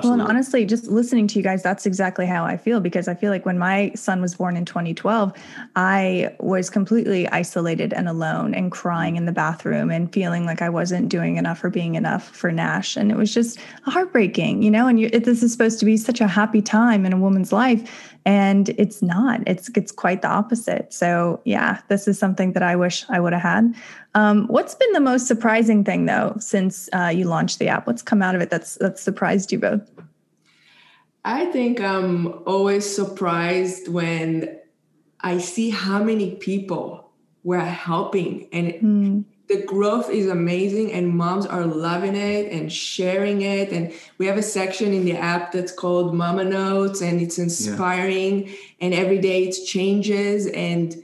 Well, 0.04 0.14
and 0.14 0.22
honestly, 0.22 0.66
just 0.66 0.88
listening 0.88 1.26
to 1.28 1.40
you 1.40 1.44
guys, 1.44 1.64
that's 1.64 1.88
exactly 1.88 2.28
how 2.28 2.46
I 2.46 2.58
feel 2.58 2.80
because 2.80 3.08
I 3.08 3.16
feel 3.16 3.32
like 3.32 3.46
when 3.46 3.58
my 3.58 3.92
son 3.96 4.22
was 4.22 4.36
born 4.36 4.56
in 4.56 4.64
2012, 4.64 5.34
I 5.76 6.36
was 6.40 6.70
completely 6.70 7.28
isolated 7.30 7.92
and 7.94 8.08
alone 8.08 8.54
and 8.54 8.72
crying 8.72 9.16
in 9.16 9.26
the 9.26 9.32
bathroom 9.32 9.90
and 9.90 10.12
feeling 10.14 10.46
like 10.46 10.62
I 10.62 10.70
wasn't 10.70 11.10
doing 11.10 11.38
enough 11.38 11.64
or 11.64 11.72
being 11.72 11.96
enough 11.96 12.30
for 12.30 12.52
Nash. 12.52 12.98
And 12.98 13.12
it 13.12 13.18
was 13.18 13.34
just 13.34 13.60
heartbreaking, 13.84 14.62
you 14.62 14.70
know, 14.70 14.88
and 14.88 15.00
you, 15.00 15.10
it, 15.12 15.24
this 15.24 15.42
is 15.42 15.52
supposed 15.52 15.80
to 15.80 15.86
be 15.86 15.98
such 15.98 16.22
a 16.22 16.28
happy 16.28 16.62
time 16.62 17.04
in 17.04 17.12
a 17.12 17.18
woman's 17.18 17.52
life. 17.52 18.16
And 18.30 18.70
it's 18.78 19.02
not, 19.02 19.42
it's, 19.48 19.72
it's 19.76 19.92
quite 19.92 20.22
the 20.22 20.28
opposite. 20.28 20.94
So 20.94 21.42
yeah, 21.46 21.82
this 21.88 22.08
is 22.08 22.20
something 22.20 22.54
that 22.54 22.62
I 22.62 22.76
wish 22.76 23.04
I 23.10 23.20
would 23.20 23.34
have 23.34 23.42
had. 23.42 23.74
Um, 24.14 24.46
what's 24.46 24.76
been 24.76 24.94
the 24.94 25.00
most 25.00 25.26
surprising 25.26 25.84
thing 25.84 26.06
though, 26.06 26.36
since 26.38 26.90
uh, 26.94 27.08
you 27.08 27.26
launched 27.26 27.58
the 27.58 27.70
app? 27.70 27.88
What's 27.88 28.04
come 28.04 28.22
out 28.22 28.36
of 28.36 28.42
it 28.42 28.52
that's, 28.52 28.76
that's 28.76 29.02
surprised 29.02 29.52
you 29.52 29.58
both? 29.58 29.90
I 31.26 31.46
think 31.48 31.82
I'm 31.82 32.28
always 32.46 32.86
surprised 32.86 33.88
when 33.88 34.60
I 35.22 35.40
see 35.40 35.72
how 35.72 36.04
many 36.04 36.36
people 36.36 37.10
we're 37.44 37.60
helping 37.60 38.48
and 38.54 38.74
Mm, 38.74 39.26
the 39.50 39.64
growth 39.64 40.12
is 40.12 40.28
amazing 40.28 40.94
and 40.94 41.10
moms 41.10 41.48
are 41.48 41.66
loving 41.66 42.16
it 42.16 42.52
and 42.52 42.72
sharing 42.72 43.42
it. 43.42 43.72
And 43.72 43.92
we 44.20 44.28
have 44.28 44.38
a 44.38 44.44
section 44.44 44.94
in 44.94 45.06
the 45.06 45.18
app 45.18 45.52
that's 45.52 45.72
called 45.72 46.14
mama 46.14 46.44
notes 46.44 47.02
and 47.02 47.20
it's 47.20 47.40
inspiring 47.40 48.56
and 48.80 48.94
every 48.94 49.18
day 49.18 49.46
it 49.46 49.56
changes 49.66 50.46
and 50.48 50.96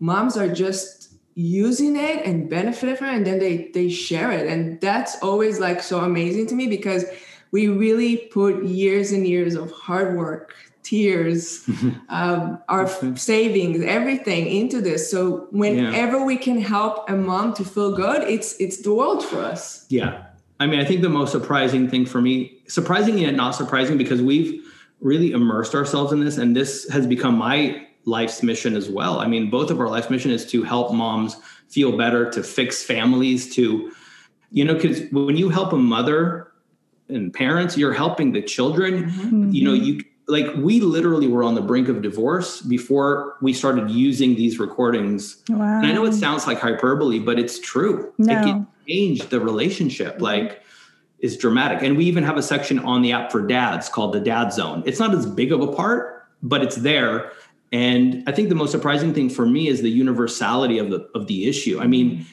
moms 0.00 0.38
are 0.38 0.48
just 0.48 1.12
using 1.34 1.94
it 1.94 2.24
and 2.24 2.48
benefiting 2.48 2.96
from 2.96 3.08
it 3.08 3.16
and 3.16 3.26
then 3.26 3.38
they 3.38 3.70
they 3.74 3.90
share 3.90 4.32
it. 4.32 4.46
And 4.46 4.80
that's 4.80 5.22
always 5.22 5.60
like 5.60 5.82
so 5.82 6.00
amazing 6.00 6.46
to 6.46 6.54
me 6.54 6.68
because 6.68 7.04
we 7.52 7.68
really 7.68 8.16
put 8.16 8.64
years 8.64 9.12
and 9.12 9.26
years 9.26 9.54
of 9.54 9.70
hard 9.72 10.16
work 10.16 10.54
tears 10.82 11.68
um, 12.08 12.58
our 12.68 12.88
savings 13.16 13.84
everything 13.84 14.46
into 14.46 14.80
this 14.80 15.10
so 15.10 15.46
whenever 15.50 16.24
we 16.24 16.36
can 16.36 16.60
help 16.60 17.08
a 17.08 17.14
mom 17.14 17.52
to 17.52 17.64
feel 17.64 17.94
good 17.94 18.22
it's 18.22 18.58
it's 18.60 18.82
the 18.82 18.92
world 18.92 19.24
for 19.24 19.40
us 19.40 19.86
Yeah. 19.90 20.26
I 20.60 20.66
mean, 20.66 20.78
I 20.78 20.84
think 20.84 21.00
the 21.00 21.08
most 21.08 21.32
surprising 21.32 21.88
thing 21.88 22.04
for 22.04 22.20
me, 22.20 22.60
surprising 22.68 23.16
yet 23.16 23.34
not 23.34 23.52
surprising, 23.52 23.96
because 23.96 24.20
we've 24.20 24.62
really 25.00 25.32
immersed 25.32 25.74
ourselves 25.74 26.12
in 26.12 26.20
this, 26.20 26.36
and 26.36 26.54
this 26.54 26.86
has 26.90 27.06
become 27.06 27.36
my 27.36 27.86
life's 28.04 28.42
mission 28.42 28.76
as 28.76 28.90
well. 28.90 29.20
I 29.20 29.26
mean, 29.26 29.48
both 29.48 29.70
of 29.70 29.80
our 29.80 29.88
life's 29.88 30.10
mission 30.10 30.30
is 30.30 30.44
to 30.50 30.62
help 30.62 30.92
moms 30.92 31.36
feel 31.68 31.96
better, 31.96 32.30
to 32.30 32.42
fix 32.42 32.82
families, 32.82 33.54
to, 33.54 33.90
you 34.50 34.64
know, 34.64 34.74
because 34.74 35.00
when 35.12 35.38
you 35.38 35.48
help 35.48 35.72
a 35.72 35.78
mother 35.78 36.52
and 37.08 37.32
parents, 37.32 37.78
you're 37.78 37.94
helping 37.94 38.32
the 38.32 38.42
children. 38.42 39.10
Mm-hmm. 39.10 39.50
You 39.52 39.64
know, 39.64 39.72
you 39.72 40.04
like 40.30 40.46
we 40.56 40.80
literally 40.80 41.26
were 41.28 41.42
on 41.44 41.54
the 41.54 41.60
brink 41.60 41.88
of 41.88 42.02
divorce 42.02 42.60
before 42.62 43.36
we 43.42 43.52
started 43.52 43.90
using 43.90 44.34
these 44.36 44.58
recordings 44.58 45.42
Wow. 45.48 45.78
and 45.78 45.86
I 45.86 45.92
know 45.92 46.04
it 46.04 46.12
sounds 46.14 46.46
like 46.46 46.58
hyperbole, 46.58 47.18
but 47.18 47.38
it's 47.38 47.58
true. 47.58 48.12
It 48.18 48.26
No. 48.26 48.42
can 48.42 48.66
change 48.88 49.28
the 49.28 49.40
relationship. 49.40 50.20
Like, 50.20 50.62
is 51.20 51.36
dramatic. 51.36 51.82
And 51.82 51.98
we 51.98 52.06
even 52.06 52.24
have 52.24 52.38
a 52.38 52.42
section 52.42 52.78
on 52.78 53.02
the 53.02 53.12
app 53.12 53.30
for 53.30 53.46
dads 53.46 53.90
called 53.90 54.14
the 54.14 54.20
Dad 54.20 54.54
Zone. 54.54 54.82
It's 54.86 54.98
not 54.98 55.14
as 55.14 55.26
big 55.26 55.52
of 55.52 55.60
a 55.60 55.66
part, 55.70 56.24
but 56.42 56.62
it's 56.62 56.76
there. 56.76 57.32
And 57.72 58.24
I 58.26 58.32
think 58.32 58.48
the 58.48 58.54
most 58.54 58.70
surprising 58.70 59.12
thing 59.12 59.28
for 59.28 59.44
me 59.44 59.68
is 59.68 59.82
the 59.82 59.90
universality 59.90 60.78
of 60.78 60.88
the 60.90 61.06
of 61.14 61.26
the 61.26 61.46
issue. 61.46 61.78
I 61.78 61.86
mean, 61.86 62.24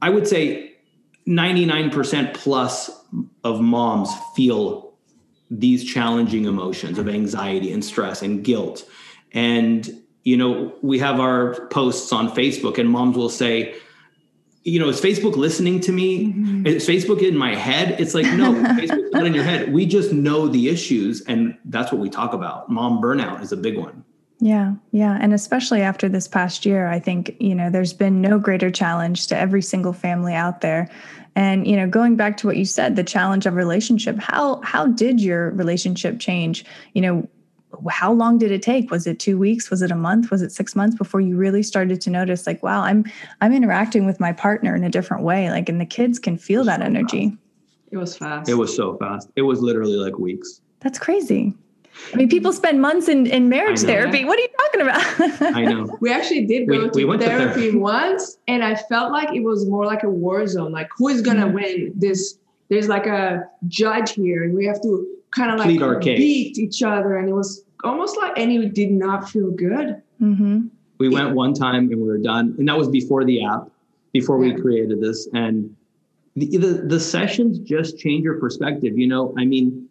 I 0.00 0.08
would 0.08 0.26
say 0.26 0.72
99% 1.28 2.34
plus 2.34 2.90
of 3.44 3.60
moms 3.60 4.10
feel 4.34 4.91
these 5.52 5.84
challenging 5.84 6.46
emotions 6.46 6.98
of 6.98 7.08
anxiety 7.08 7.72
and 7.72 7.84
stress 7.84 8.22
and 8.22 8.42
guilt. 8.42 8.88
And, 9.32 10.02
you 10.24 10.36
know, 10.36 10.74
we 10.82 10.98
have 10.98 11.20
our 11.20 11.66
posts 11.66 12.12
on 12.12 12.30
Facebook, 12.30 12.78
and 12.78 12.88
moms 12.88 13.16
will 13.16 13.28
say, 13.28 13.74
you 14.64 14.78
know, 14.78 14.88
is 14.88 15.00
Facebook 15.00 15.36
listening 15.36 15.80
to 15.80 15.92
me? 15.92 16.26
Mm-hmm. 16.28 16.66
Is 16.66 16.88
Facebook 16.88 17.20
in 17.20 17.36
my 17.36 17.54
head? 17.54 18.00
It's 18.00 18.14
like, 18.14 18.26
no, 18.26 18.54
Facebook's 18.78 19.12
not 19.12 19.26
in 19.26 19.34
your 19.34 19.44
head. 19.44 19.72
We 19.72 19.86
just 19.86 20.12
know 20.12 20.48
the 20.48 20.68
issues, 20.68 21.20
and 21.22 21.56
that's 21.66 21.92
what 21.92 22.00
we 22.00 22.08
talk 22.08 22.32
about. 22.32 22.70
Mom 22.70 23.02
burnout 23.02 23.42
is 23.42 23.52
a 23.52 23.56
big 23.56 23.76
one. 23.76 24.04
Yeah, 24.40 24.74
yeah. 24.90 25.18
And 25.20 25.32
especially 25.32 25.82
after 25.82 26.08
this 26.08 26.26
past 26.26 26.66
year, 26.66 26.88
I 26.88 26.98
think, 26.98 27.36
you 27.38 27.54
know, 27.54 27.70
there's 27.70 27.92
been 27.92 28.20
no 28.20 28.40
greater 28.40 28.70
challenge 28.70 29.28
to 29.28 29.36
every 29.36 29.62
single 29.62 29.92
family 29.92 30.34
out 30.34 30.62
there. 30.62 30.90
And, 31.34 31.66
you 31.66 31.76
know, 31.76 31.88
going 31.88 32.16
back 32.16 32.36
to 32.38 32.46
what 32.46 32.56
you 32.56 32.64
said, 32.64 32.96
the 32.96 33.04
challenge 33.04 33.46
of 33.46 33.54
relationship, 33.54 34.18
how 34.18 34.60
how 34.62 34.86
did 34.86 35.20
your 35.20 35.50
relationship 35.52 36.18
change? 36.18 36.64
You 36.92 37.02
know, 37.02 37.28
how 37.88 38.12
long 38.12 38.36
did 38.36 38.50
it 38.50 38.60
take? 38.60 38.90
Was 38.90 39.06
it 39.06 39.18
2 39.18 39.38
weeks? 39.38 39.70
Was 39.70 39.80
it 39.80 39.90
a 39.90 39.96
month? 39.96 40.30
Was 40.30 40.42
it 40.42 40.52
6 40.52 40.76
months 40.76 40.94
before 40.94 41.22
you 41.22 41.36
really 41.36 41.62
started 41.62 42.02
to 42.02 42.10
notice 42.10 42.46
like, 42.46 42.62
wow, 42.62 42.82
I'm 42.82 43.04
I'm 43.40 43.54
interacting 43.54 44.04
with 44.04 44.20
my 44.20 44.32
partner 44.32 44.74
in 44.74 44.84
a 44.84 44.90
different 44.90 45.22
way. 45.22 45.50
Like 45.50 45.70
and 45.70 45.80
the 45.80 45.86
kids 45.86 46.18
can 46.18 46.36
feel 46.36 46.64
that 46.64 46.82
energy. 46.82 47.36
It 47.90 47.96
was 47.96 48.16
fast. 48.16 48.50
It 48.50 48.54
was 48.54 48.74
so 48.74 48.96
fast. 48.98 49.30
It 49.36 49.42
was 49.42 49.60
literally 49.60 49.96
like 49.96 50.18
weeks. 50.18 50.60
That's 50.80 50.98
crazy. 50.98 51.54
I 52.12 52.16
mean, 52.16 52.28
people 52.28 52.52
spend 52.52 52.80
months 52.80 53.08
in, 53.08 53.26
in 53.26 53.48
marriage 53.48 53.80
therapy. 53.80 54.24
What 54.24 54.38
are 54.38 54.42
you 54.42 54.48
talking 54.62 54.80
about? 54.82 55.54
I 55.56 55.64
know. 55.64 55.98
We 56.00 56.12
actually 56.12 56.46
did 56.46 56.68
go 56.68 56.78
We- 56.78 56.84
we 56.88 57.02
to 57.02 57.04
went 57.06 57.20
to 57.22 57.26
therapy 57.28 57.60
therapy. 57.60 57.76
once, 57.78 58.38
and 58.48 58.64
I 58.64 58.74
felt 58.74 59.12
like 59.12 59.32
it 59.34 59.40
was 59.44 59.66
more 59.68 59.84
like 59.86 60.02
a 60.02 60.08
war 60.10 60.46
zone. 60.46 60.72
Like, 60.72 60.88
who 60.96 61.08
is 61.08 61.20
gonna 61.22 61.46
Mm-hmm. 61.46 61.54
win 61.54 61.92
this? 61.96 62.38
There's 62.68 62.88
like 62.88 63.06
a 63.06 63.44
judge 63.68 64.12
here, 64.12 64.42
and 64.44 64.54
we 64.54 64.64
have 64.66 64.80
to 64.82 65.06
kind 65.30 65.50
of 65.52 65.58
like 65.58 65.68
Plead 65.78 66.00
case. 66.02 66.18
beat 66.18 66.58
each 66.58 66.82
other. 66.82 67.16
And 67.18 67.28
it 67.28 67.34
was 67.34 67.64
almost 67.84 68.16
like, 68.16 68.38
and 68.38 68.50
it 68.52 68.74
did 68.74 68.90
not 68.92 69.28
feel 69.28 69.50
good. 69.50 70.00
hmm 70.18 70.66
We 70.98 71.08
went 71.08 71.34
one 71.34 71.52
time 71.52 71.90
and 71.90 71.98
we 72.00 72.08
were 72.08 72.18
done, 72.18 72.54
and 72.58 72.68
that 72.68 72.78
was 72.78 72.88
before 72.88 73.24
the 73.24 73.44
app, 73.44 73.68
before 74.12 74.38
we 74.38 74.54
created 74.54 75.00
this. 75.02 75.28
And 75.34 75.74
the, 76.36 76.46
the 76.56 76.72
the 76.94 77.00
sessions 77.00 77.58
just 77.58 77.98
change 77.98 78.22
your 78.24 78.38
perspective. 78.40 78.96
You 78.96 79.08
know, 79.08 79.34
I 79.36 79.44
mean, 79.44 79.88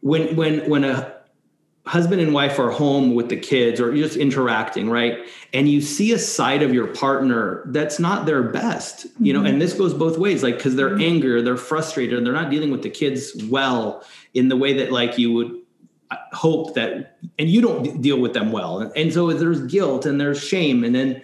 when 0.00 0.34
when 0.36 0.68
when 0.68 0.84
a 0.84 1.11
husband 1.84 2.20
and 2.20 2.32
wife 2.32 2.58
are 2.60 2.70
home 2.70 3.14
with 3.14 3.28
the 3.28 3.36
kids 3.36 3.80
or 3.80 3.92
you're 3.94 4.06
just 4.06 4.16
interacting, 4.16 4.88
right? 4.88 5.18
And 5.52 5.68
you 5.68 5.80
see 5.80 6.12
a 6.12 6.18
side 6.18 6.62
of 6.62 6.72
your 6.72 6.86
partner 6.86 7.64
that's 7.66 7.98
not 7.98 8.24
their 8.24 8.42
best, 8.44 9.06
you 9.18 9.32
know, 9.32 9.44
and 9.44 9.60
this 9.60 9.72
goes 9.72 9.92
both 9.92 10.16
ways, 10.16 10.42
like 10.44 10.56
because 10.58 10.76
they're 10.76 10.96
angry, 10.98 11.42
they're 11.42 11.56
frustrated, 11.56 12.16
and 12.16 12.24
they're 12.26 12.32
not 12.32 12.50
dealing 12.50 12.70
with 12.70 12.82
the 12.82 12.90
kids 12.90 13.32
well 13.50 14.04
in 14.34 14.48
the 14.48 14.56
way 14.56 14.72
that 14.74 14.92
like 14.92 15.18
you 15.18 15.32
would 15.32 15.50
uh, 16.12 16.16
hope 16.32 16.74
that 16.74 17.18
and 17.38 17.50
you 17.50 17.60
don't 17.60 17.82
d- 17.82 17.98
deal 17.98 18.20
with 18.20 18.32
them 18.32 18.52
well. 18.52 18.78
And, 18.78 18.96
and 18.96 19.12
so 19.12 19.32
there's 19.32 19.62
guilt 19.66 20.06
and 20.06 20.20
there's 20.20 20.42
shame. 20.42 20.84
And 20.84 20.94
then 20.94 21.22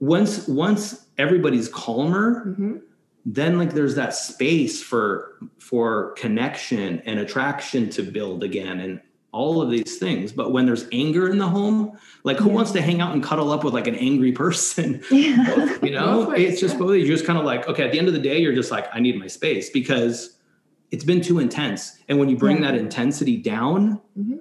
once 0.00 0.46
once 0.46 1.06
everybody's 1.16 1.68
calmer 1.68 2.44
Mhm. 2.58 2.82
then 3.26 3.58
like 3.58 3.72
there's 3.74 3.94
that 3.96 4.14
space 4.14 4.82
for 4.82 5.34
for 5.58 6.12
connection 6.12 7.00
and 7.06 7.18
attraction 7.18 7.88
to 7.90 8.02
build 8.02 8.44
again. 8.44 8.78
And 8.80 9.00
all 9.32 9.60
of 9.60 9.70
these 9.70 9.98
things 9.98 10.32
but 10.32 10.52
when 10.52 10.64
there's 10.64 10.86
anger 10.92 11.28
in 11.28 11.36
the 11.38 11.46
home 11.46 11.96
like 12.24 12.38
who 12.38 12.48
Yeah. 12.48 12.54
wants 12.54 12.70
to 12.72 12.80
hang 12.80 13.00
out 13.02 13.12
and 13.12 13.22
cuddle 13.22 13.52
up 13.52 13.62
with 13.62 13.74
like 13.74 13.86
an 13.86 13.94
angry 13.94 14.32
person 14.32 15.02
Yeah. 15.10 15.76
you 15.82 15.90
know 15.90 16.24
Both 16.24 16.28
ways, 16.30 16.52
it's 16.52 16.60
just 16.60 16.74
yeah. 16.74 16.78
both 16.78 16.96
you're 16.96 17.06
just 17.06 17.26
kind 17.26 17.38
of 17.38 17.44
like 17.44 17.68
okay 17.68 17.84
at 17.84 17.92
the 17.92 17.98
end 17.98 18.08
of 18.08 18.14
the 18.14 18.20
day 18.20 18.38
you're 18.38 18.54
just 18.54 18.70
like 18.70 18.86
i 18.94 19.00
need 19.00 19.18
my 19.18 19.26
space 19.26 19.68
because 19.70 20.36
it's 20.90 21.04
been 21.04 21.20
too 21.20 21.38
intense 21.40 21.98
and 22.08 22.18
when 22.18 22.28
you 22.30 22.36
bring 22.36 22.62
that 22.62 22.74
intensity 22.74 23.36
down 23.36 24.00
Mhm. 24.18 24.40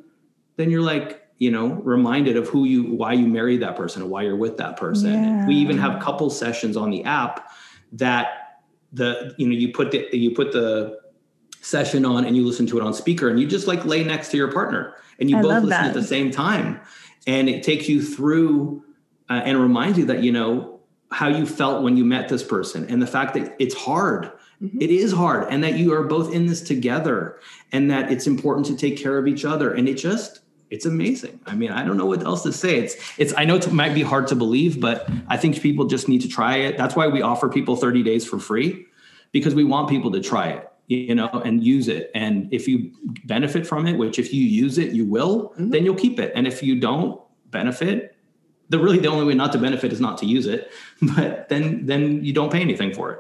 then 0.56 0.69
you're 0.71 0.82
like 0.82 1.28
you 1.38 1.52
know 1.52 1.67
reminded 1.84 2.38
of 2.38 2.47
who 2.47 2.63
you 2.63 2.84
why 2.84 3.12
you 3.13 3.28
married 3.28 3.62
that 3.62 3.76
person 3.76 4.02
and 4.04 4.10
why 4.10 4.21
you're 4.23 4.38
with 4.38 4.56
that 4.58 4.78
person 4.78 5.45
we 5.47 5.56
even 5.56 5.78
have 5.78 6.02
couple 6.02 6.30
sessions 6.30 6.78
on 6.78 6.89
the 6.91 7.04
app 7.04 7.52
that 7.91 8.62
the 8.93 9.36
you 9.38 9.45
know 9.47 9.54
you 9.54 9.73
put 9.73 9.91
the 9.91 10.08
you 10.13 10.32
put 10.32 10.54
the 10.54 10.97
session 11.67 12.06
on 12.06 12.25
and 12.25 12.36
you 12.36 12.45
listen 12.45 12.65
to 12.67 12.77
it 12.77 12.84
on 12.84 12.93
speaker 12.93 13.30
and 13.30 13.39
you 13.39 13.45
just 13.45 13.67
like 13.67 13.84
lay 13.86 14.03
next 14.03 14.30
to 14.32 14.38
your 14.38 14.51
partner 14.51 14.95
and 15.19 15.30
you 15.30 15.38
I 15.38 15.41
both 15.41 15.51
listen 15.63 15.69
that. 15.69 15.88
at 15.88 15.93
the 15.93 16.03
same 16.03 16.32
time. 16.32 16.80
And 17.25 17.49
it 17.49 17.62
takes 17.63 17.89
you 17.89 18.01
through 18.01 18.84
uh, 19.30 19.41
and 19.43 19.60
reminds 19.60 19.97
you 19.97 20.06
that 20.06 20.23
you 20.23 20.32
know 20.32 20.80
how 21.12 21.27
you 21.27 21.45
felt 21.45 21.84
when 21.84 21.97
you 21.97 22.06
met 22.06 22.30
this 22.30 22.43
person 22.43 22.86
and 22.89 23.01
the 23.01 23.08
fact 23.08 23.34
that 23.34 23.56
it's 23.60 23.75
hard. 23.75 24.32
Mhm. 24.62 24.82
It 24.82 24.89
is 24.89 25.12
hard 25.12 25.47
and 25.49 25.63
that 25.63 25.77
you 25.77 25.93
are 25.93 26.03
both 26.03 26.34
in 26.34 26.47
this 26.47 26.62
together 26.62 27.38
and 27.71 27.91
that 27.91 28.12
it's 28.12 28.27
important 28.27 28.65
to 28.67 28.77
take 28.77 28.97
care 28.97 29.17
of 29.17 29.27
each 29.27 29.43
other. 29.43 29.73
And 29.73 29.89
it 29.89 29.95
just 29.95 30.39
it's 30.69 30.86
amazing. 30.86 31.39
I 31.45 31.56
mean 31.56 31.71
i 31.71 31.84
don't 31.86 31.95
know 31.97 32.06
what 32.06 32.23
else 32.23 32.43
to 32.43 32.51
say. 32.53 32.77
It's 32.77 32.95
it's 33.17 33.34
i 33.38 33.43
know 33.45 33.56
it 33.56 33.71
might 33.71 33.93
be 33.93 34.03
hard 34.03 34.27
to 34.27 34.36
believe 34.36 34.80
but 34.82 35.10
i 35.27 35.38
think 35.38 35.62
people 35.62 35.86
just 35.86 36.08
need 36.08 36.21
to 36.21 36.30
try 36.30 36.58
it. 36.58 36.77
That's 36.77 36.95
why 36.95 37.08
we 37.08 37.21
offer 37.21 37.49
people 37.49 37.75
30 37.75 38.03
days 38.03 38.25
for 38.25 38.39
free 38.39 38.86
because 39.34 39.53
we 39.53 39.63
want 39.65 39.89
people 39.89 40.12
to 40.12 40.21
try 40.21 40.47
it 40.47 40.69
you 40.88 41.13
know 41.13 41.28
and 41.45 41.63
use 41.63 41.88
it 41.88 42.10
and 42.15 42.47
if 42.52 42.67
you 42.67 42.91
benefit 43.26 43.67
from 43.67 43.86
it 43.88 43.97
which 43.97 44.17
if 44.17 44.34
you 44.34 44.41
use 44.43 44.78
it 44.78 44.93
you 44.93 45.06
will 45.06 45.54
Mhm. 45.58 45.71
then 45.71 45.84
you'll 45.86 45.95
keep 45.95 46.19
it 46.19 46.32
and 46.36 46.47
if 46.47 46.63
you 46.63 46.80
don't 46.80 47.19
benefit 47.52 48.15
the 48.69 48.80
really 48.80 48.97
the 49.00 49.08
only 49.10 49.26
way 49.26 49.34
not 49.34 49.52
to 49.52 49.58
benefit 49.58 49.91
is 49.91 50.00
not 50.02 50.17
to 50.19 50.26
use 50.26 50.45
it 50.45 50.71
but 51.15 51.50
then 51.50 51.86
then 51.86 52.23
you 52.23 52.34
don't 52.34 52.52
pay 52.52 52.62
anything 52.62 52.93
for 52.93 53.12
it 53.12 53.19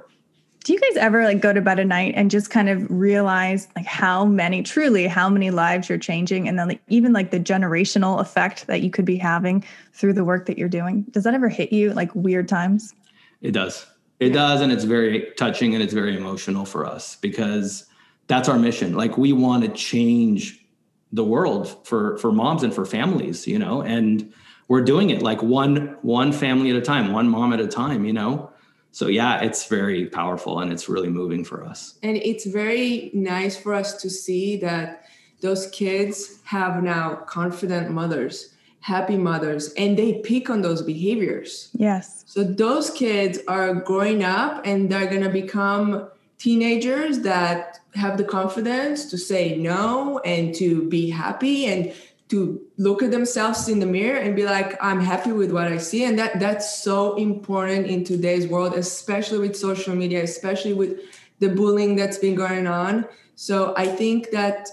Do 0.63 0.73
you 0.73 0.79
guys 0.79 0.97
ever 0.97 1.23
like 1.23 1.39
go 1.41 1.51
to 1.53 1.61
bed 1.61 1.79
at 1.79 1.87
night 1.87 2.13
and 2.17 2.31
just 2.31 2.49
kind 2.49 2.67
of 2.69 2.85
realize 2.89 3.67
like 3.75 3.85
how 3.85 4.25
many 4.25 4.63
truly 4.63 5.07
how 5.07 5.29
many 5.29 5.49
lives 5.51 5.87
you're 5.89 5.97
changing 5.97 6.47
and 6.47 6.57
then 6.59 6.67
like 6.69 6.81
even 6.89 7.11
like 7.13 7.31
the 7.31 7.39
generational 7.39 8.19
effect 8.21 8.67
that 8.67 8.81
you 8.81 8.89
could 8.89 9.05
be 9.05 9.17
having 9.17 9.63
through 9.93 10.13
the 10.13 10.23
work 10.25 10.45
that 10.47 10.57
you're 10.57 10.67
doing? 10.69 11.03
Does 11.11 11.23
that 11.23 11.33
ever 11.33 11.47
hit 11.49 11.71
you 11.71 11.93
like 11.93 12.13
weird 12.15 12.47
times? 12.49 12.93
It 13.41 13.51
does. 13.51 13.85
It 14.19 14.29
does. 14.29 14.61
And 14.61 14.71
it's 14.71 14.83
very 14.83 15.31
touching 15.37 15.73
and 15.73 15.83
it's 15.83 15.93
very 15.93 16.15
emotional 16.15 16.65
for 16.65 16.85
us 16.85 17.15
because 17.17 17.85
that's 18.27 18.49
our 18.49 18.57
mission. 18.59 18.93
Like 18.95 19.17
we 19.17 19.33
want 19.33 19.63
to 19.63 19.69
change 19.69 20.65
the 21.11 21.23
world 21.23 21.85
for 21.85 22.17
for 22.17 22.31
moms 22.31 22.63
and 22.63 22.73
for 22.73 22.85
families, 22.85 23.47
you 23.47 23.57
know, 23.57 23.81
and 23.81 24.33
we're 24.67 24.81
doing 24.81 25.09
it 25.09 25.21
like 25.21 25.41
one 25.41 25.97
one 26.01 26.31
family 26.31 26.69
at 26.69 26.75
a 26.75 26.81
time, 26.81 27.13
one 27.13 27.29
mom 27.29 27.53
at 27.53 27.59
a 27.59 27.67
time, 27.67 28.05
you 28.05 28.13
know. 28.13 28.51
So 28.91 29.07
yeah, 29.07 29.41
it's 29.41 29.67
very 29.67 30.07
powerful 30.07 30.59
and 30.59 30.71
it's 30.71 30.89
really 30.89 31.09
moving 31.09 31.43
for 31.43 31.63
us. 31.63 31.97
And 32.03 32.17
it's 32.17 32.45
very 32.45 33.11
nice 33.13 33.55
for 33.55 33.73
us 33.73 34.01
to 34.01 34.09
see 34.09 34.57
that 34.57 35.03
those 35.41 35.69
kids 35.69 36.39
have 36.45 36.81
now 36.81 37.15
confident 37.27 37.91
mothers, 37.91 38.55
happy 38.81 39.17
mothers, 39.17 39.73
and 39.73 39.97
they 39.97 40.19
pick 40.19 40.49
on 40.49 40.61
those 40.61 40.81
behaviors. 40.81 41.69
Yes. 41.73 42.23
So 42.27 42.43
those 42.43 42.89
kids 42.89 43.39
are 43.47 43.73
growing 43.73 44.23
up 44.23 44.65
and 44.65 44.89
they're 44.89 45.07
going 45.07 45.23
to 45.23 45.29
become 45.29 46.09
teenagers 46.37 47.19
that 47.21 47.79
have 47.95 48.17
the 48.17 48.23
confidence 48.23 49.09
to 49.09 49.17
say 49.17 49.57
no 49.57 50.19
and 50.19 50.53
to 50.55 50.87
be 50.87 51.09
happy 51.09 51.65
and 51.65 51.93
to 52.29 52.61
look 52.77 53.01
at 53.01 53.11
themselves 53.11 53.67
in 53.69 53.79
the 53.79 53.85
mirror 53.85 54.19
and 54.19 54.35
be 54.35 54.43
like 54.43 54.77
I'm 54.81 54.99
happy 54.99 55.31
with 55.31 55.51
what 55.51 55.67
I 55.67 55.77
see 55.77 56.03
and 56.03 56.19
that 56.19 56.39
that's 56.39 56.83
so 56.83 57.15
important 57.15 57.87
in 57.87 58.03
today's 58.03 58.47
world 58.47 58.73
especially 58.73 59.39
with 59.39 59.55
social 59.55 59.95
media 59.95 60.23
especially 60.23 60.73
with 60.73 60.99
the 61.39 61.49
bullying 61.49 61.95
that's 61.95 62.17
been 62.17 62.35
going 62.35 62.67
on 62.67 63.07
so 63.35 63.73
I 63.77 63.87
think 63.87 64.31
that 64.31 64.67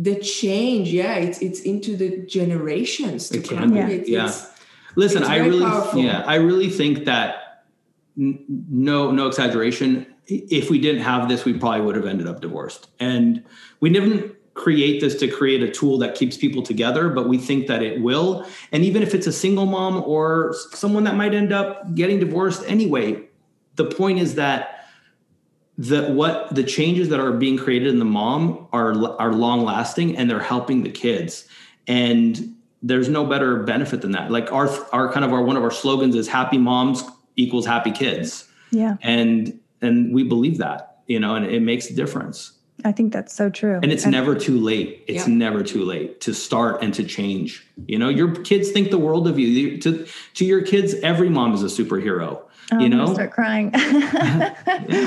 the 0.00 0.14
change 0.20 0.92
yeah 0.92 1.14
it's 1.16 1.40
it's 1.40 1.60
into 1.60 1.96
the 1.96 2.18
generations 2.26 3.28
to 3.30 3.38
It 3.38 3.44
can 3.48 3.58
come. 3.58 3.72
be, 3.74 3.78
It's- 3.80 4.08
yeah. 4.08 4.24
it's- 4.26 4.54
Listen, 4.96 5.22
It's 5.22 5.30
I 5.30 5.36
really, 5.38 5.60
powerful. 5.60 6.02
yeah, 6.02 6.24
I 6.26 6.36
really 6.36 6.70
think 6.70 7.04
that 7.04 7.64
n- 8.18 8.42
no, 8.68 9.12
no 9.12 9.28
exaggeration. 9.28 10.06
If 10.26 10.70
we 10.70 10.80
didn't 10.80 11.02
have 11.02 11.28
this, 11.28 11.44
we 11.44 11.52
probably 11.52 11.82
would 11.82 11.94
have 11.94 12.06
ended 12.06 12.26
up 12.26 12.40
divorced. 12.40 12.88
And 12.98 13.44
we 13.78 13.90
didn't 13.90 14.34
create 14.54 15.00
this 15.00 15.14
to 15.16 15.28
create 15.28 15.62
a 15.62 15.70
tool 15.70 15.98
that 15.98 16.16
keeps 16.16 16.36
people 16.36 16.62
together, 16.62 17.10
but 17.10 17.28
we 17.28 17.38
think 17.38 17.68
that 17.68 17.80
it 17.82 18.00
will. 18.02 18.44
And 18.72 18.82
even 18.82 19.02
if 19.04 19.14
it's 19.14 19.28
a 19.28 19.32
single 19.32 19.66
mom 19.66 20.02
or 20.04 20.52
someone 20.72 21.04
that 21.04 21.14
might 21.14 21.32
end 21.32 21.52
up 21.52 21.94
getting 21.94 22.18
divorced 22.18 22.64
anyway, 22.66 23.22
the 23.76 23.84
point 23.84 24.18
is 24.18 24.34
that 24.34 24.77
the 25.78 26.08
what 26.12 26.52
the 26.54 26.64
changes 26.64 27.08
that 27.10 27.20
are 27.20 27.32
being 27.32 27.56
created 27.56 27.88
in 27.88 28.00
the 28.00 28.04
mom 28.04 28.66
are 28.72 28.92
are 29.20 29.32
long 29.32 29.64
lasting 29.64 30.16
and 30.16 30.28
they're 30.28 30.40
helping 30.40 30.82
the 30.82 30.90
kids. 30.90 31.46
And 31.86 32.56
there's 32.82 33.08
no 33.08 33.24
better 33.24 33.62
benefit 33.62 34.02
than 34.02 34.10
that. 34.12 34.30
Like 34.30 34.52
our 34.52 34.68
our 34.92 35.10
kind 35.12 35.24
of 35.24 35.32
our 35.32 35.42
one 35.42 35.56
of 35.56 35.62
our 35.62 35.70
slogans 35.70 36.16
is 36.16 36.26
happy 36.28 36.58
moms 36.58 37.04
equals 37.36 37.64
happy 37.64 37.92
kids. 37.92 38.46
Yeah. 38.70 38.96
and 39.02 39.58
and 39.80 40.12
we 40.12 40.24
believe 40.24 40.58
that 40.58 40.98
you 41.06 41.20
know 41.20 41.36
and 41.36 41.46
it 41.46 41.62
makes 41.62 41.88
a 41.88 41.94
difference. 41.94 42.52
I 42.84 42.92
think 42.92 43.12
that's 43.12 43.34
so 43.34 43.48
true. 43.50 43.80
and 43.82 43.90
it's 43.92 44.06
never 44.06 44.34
too 44.36 44.58
late. 44.58 45.04
It's 45.08 45.26
Yeah. 45.26 45.34
never 45.34 45.62
too 45.64 45.84
late 45.84 46.20
to 46.22 46.32
start 46.34 46.82
and 46.82 46.92
to 46.94 47.04
change. 47.04 47.64
You 47.86 47.98
know 47.98 48.08
your 48.08 48.34
kids 48.34 48.70
think 48.72 48.90
the 48.90 48.98
world 48.98 49.28
of 49.28 49.38
you. 49.38 49.46
You- 49.46 49.78
to 49.78 50.06
to 50.34 50.44
your 50.44 50.62
kids 50.62 50.94
every 51.04 51.28
mom 51.30 51.54
is 51.54 51.62
a 51.62 51.66
superhero 51.82 52.42
Oh, 52.72 52.78
you 52.78 52.84
I'm 52.86 52.90
gonna 52.90 53.04
know 53.06 53.14
start 53.14 53.30
crying. 53.32 53.70
yeah, 53.74 54.54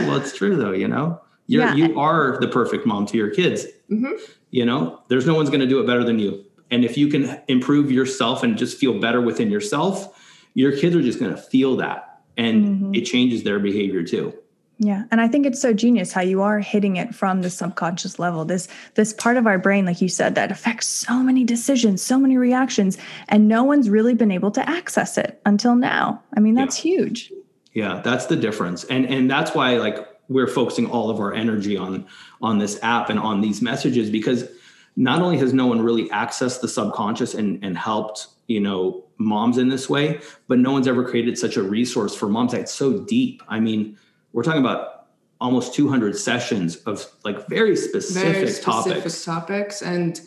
well, 0.08 0.16
it's 0.18 0.34
true 0.36 0.56
though. 0.56 0.72
You 0.72 0.88
know, 0.88 1.22
you're 1.48 1.64
Yeah. 1.64 1.76
you 1.76 2.00
are 2.00 2.38
the 2.40 2.48
perfect 2.48 2.86
mom 2.86 3.06
to 3.08 3.18
your 3.18 3.30
kids. 3.30 3.66
Mhm. 3.90 4.20
You 4.52 4.66
know, 4.66 5.00
there's 5.10 5.26
no 5.26 5.34
one's 5.36 5.50
going 5.50 5.62
to 5.62 5.68
do 5.68 5.80
it 5.80 5.88
better 5.88 6.04
than 6.04 6.20
you. 6.20 6.44
And 6.72 6.84
if 6.86 6.98
you 6.98 7.08
can 7.08 7.40
improve 7.48 7.92
yourself 7.92 8.44
and 8.44 8.58
just 8.58 8.78
feel 8.78 9.00
better 9.00 9.22
within 9.22 9.50
yourself, 9.52 10.18
your 10.56 10.72
kids 10.76 10.96
are 10.96 11.02
just 11.02 11.20
going 11.20 11.32
to 11.32 11.38
feel 11.42 11.76
that, 11.78 12.20
and 12.38 12.66
Mhm. 12.94 12.98
it 12.98 13.02
changes 13.06 13.44
their 13.44 13.60
behavior 13.60 14.04
too. 14.04 14.34
Yeah, 14.80 15.04
and 15.12 15.22
I 15.22 15.28
think 15.28 15.46
it's 15.46 15.62
so 15.62 15.74
genius 15.74 16.12
how 16.12 16.22
you 16.22 16.42
are 16.42 16.60
hitting 16.60 16.96
it 16.98 17.14
from 17.14 17.44
the 17.44 17.50
subconscious 17.52 18.18
level. 18.18 18.46
This 18.46 18.68
this 18.96 19.14
part 19.14 19.38
of 19.38 19.46
our 19.46 19.60
brain 19.60 19.86
like 19.86 20.02
you 20.02 20.10
said 20.10 20.34
that 20.36 20.52
affects 20.52 20.88
so 20.88 21.22
many 21.22 21.44
decisions, 21.44 22.02
so 22.02 22.18
many 22.18 22.36
reactions 22.36 22.98
and 23.30 23.48
no 23.48 23.64
one's 23.64 23.90
really 23.92 24.16
been 24.16 24.32
able 24.32 24.50
to 24.52 24.68
access 24.68 25.20
it 25.20 25.40
until 25.46 25.76
now. 25.76 26.20
I 26.36 26.40
mean, 26.40 26.56
that's 26.56 26.84
yeah. 26.84 26.96
huge. 26.98 27.32
Yeah, 27.74 28.02
that's 28.04 28.26
the 28.26 28.36
difference. 28.36 28.84
And 28.86 29.06
and 29.06 29.30
that's 29.30 29.56
why 29.56 29.78
like 29.78 29.98
we're 30.28 30.48
focusing 30.48 30.90
all 30.90 31.10
of 31.10 31.20
our 31.20 31.34
energy 31.34 31.78
on 31.78 32.06
on 32.42 32.58
this 32.58 32.82
app 32.84 33.10
and 33.10 33.20
on 33.20 33.42
these 33.42 33.62
messages 33.62 34.10
because 34.10 34.50
not 34.96 35.22
only 35.22 35.38
has 35.38 35.54
no 35.54 35.68
one 35.68 35.82
really 35.82 36.10
accessed 36.10 36.62
the 36.62 36.68
subconscious 36.68 37.34
and 37.34 37.64
and 37.64 37.78
helped, 37.78 38.28
you 38.48 38.60
know, 38.60 39.06
moms 39.18 39.58
in 39.58 39.70
this 39.70 39.90
way, 39.90 40.20
but 40.48 40.60
no 40.60 40.72
one's 40.72 40.88
ever 40.88 41.04
created 41.04 41.38
such 41.38 41.58
a 41.58 41.64
resource 41.64 42.16
for 42.16 42.28
moms 42.28 42.52
that's 42.52 42.74
so 42.74 43.00
deep. 43.00 43.42
I 43.48 43.60
mean, 43.60 43.98
we're 44.34 44.44
talking 44.44 44.62
about 44.62 45.08
almost 45.40 45.74
200 45.74 46.16
sessions 46.16 46.76
of 46.84 47.06
like 47.24 47.48
very 47.48 47.76
specific, 47.76 48.34
very 48.34 48.48
specific 48.48 49.02
topics. 49.02 49.26
topics 49.26 49.82
and 49.82 50.22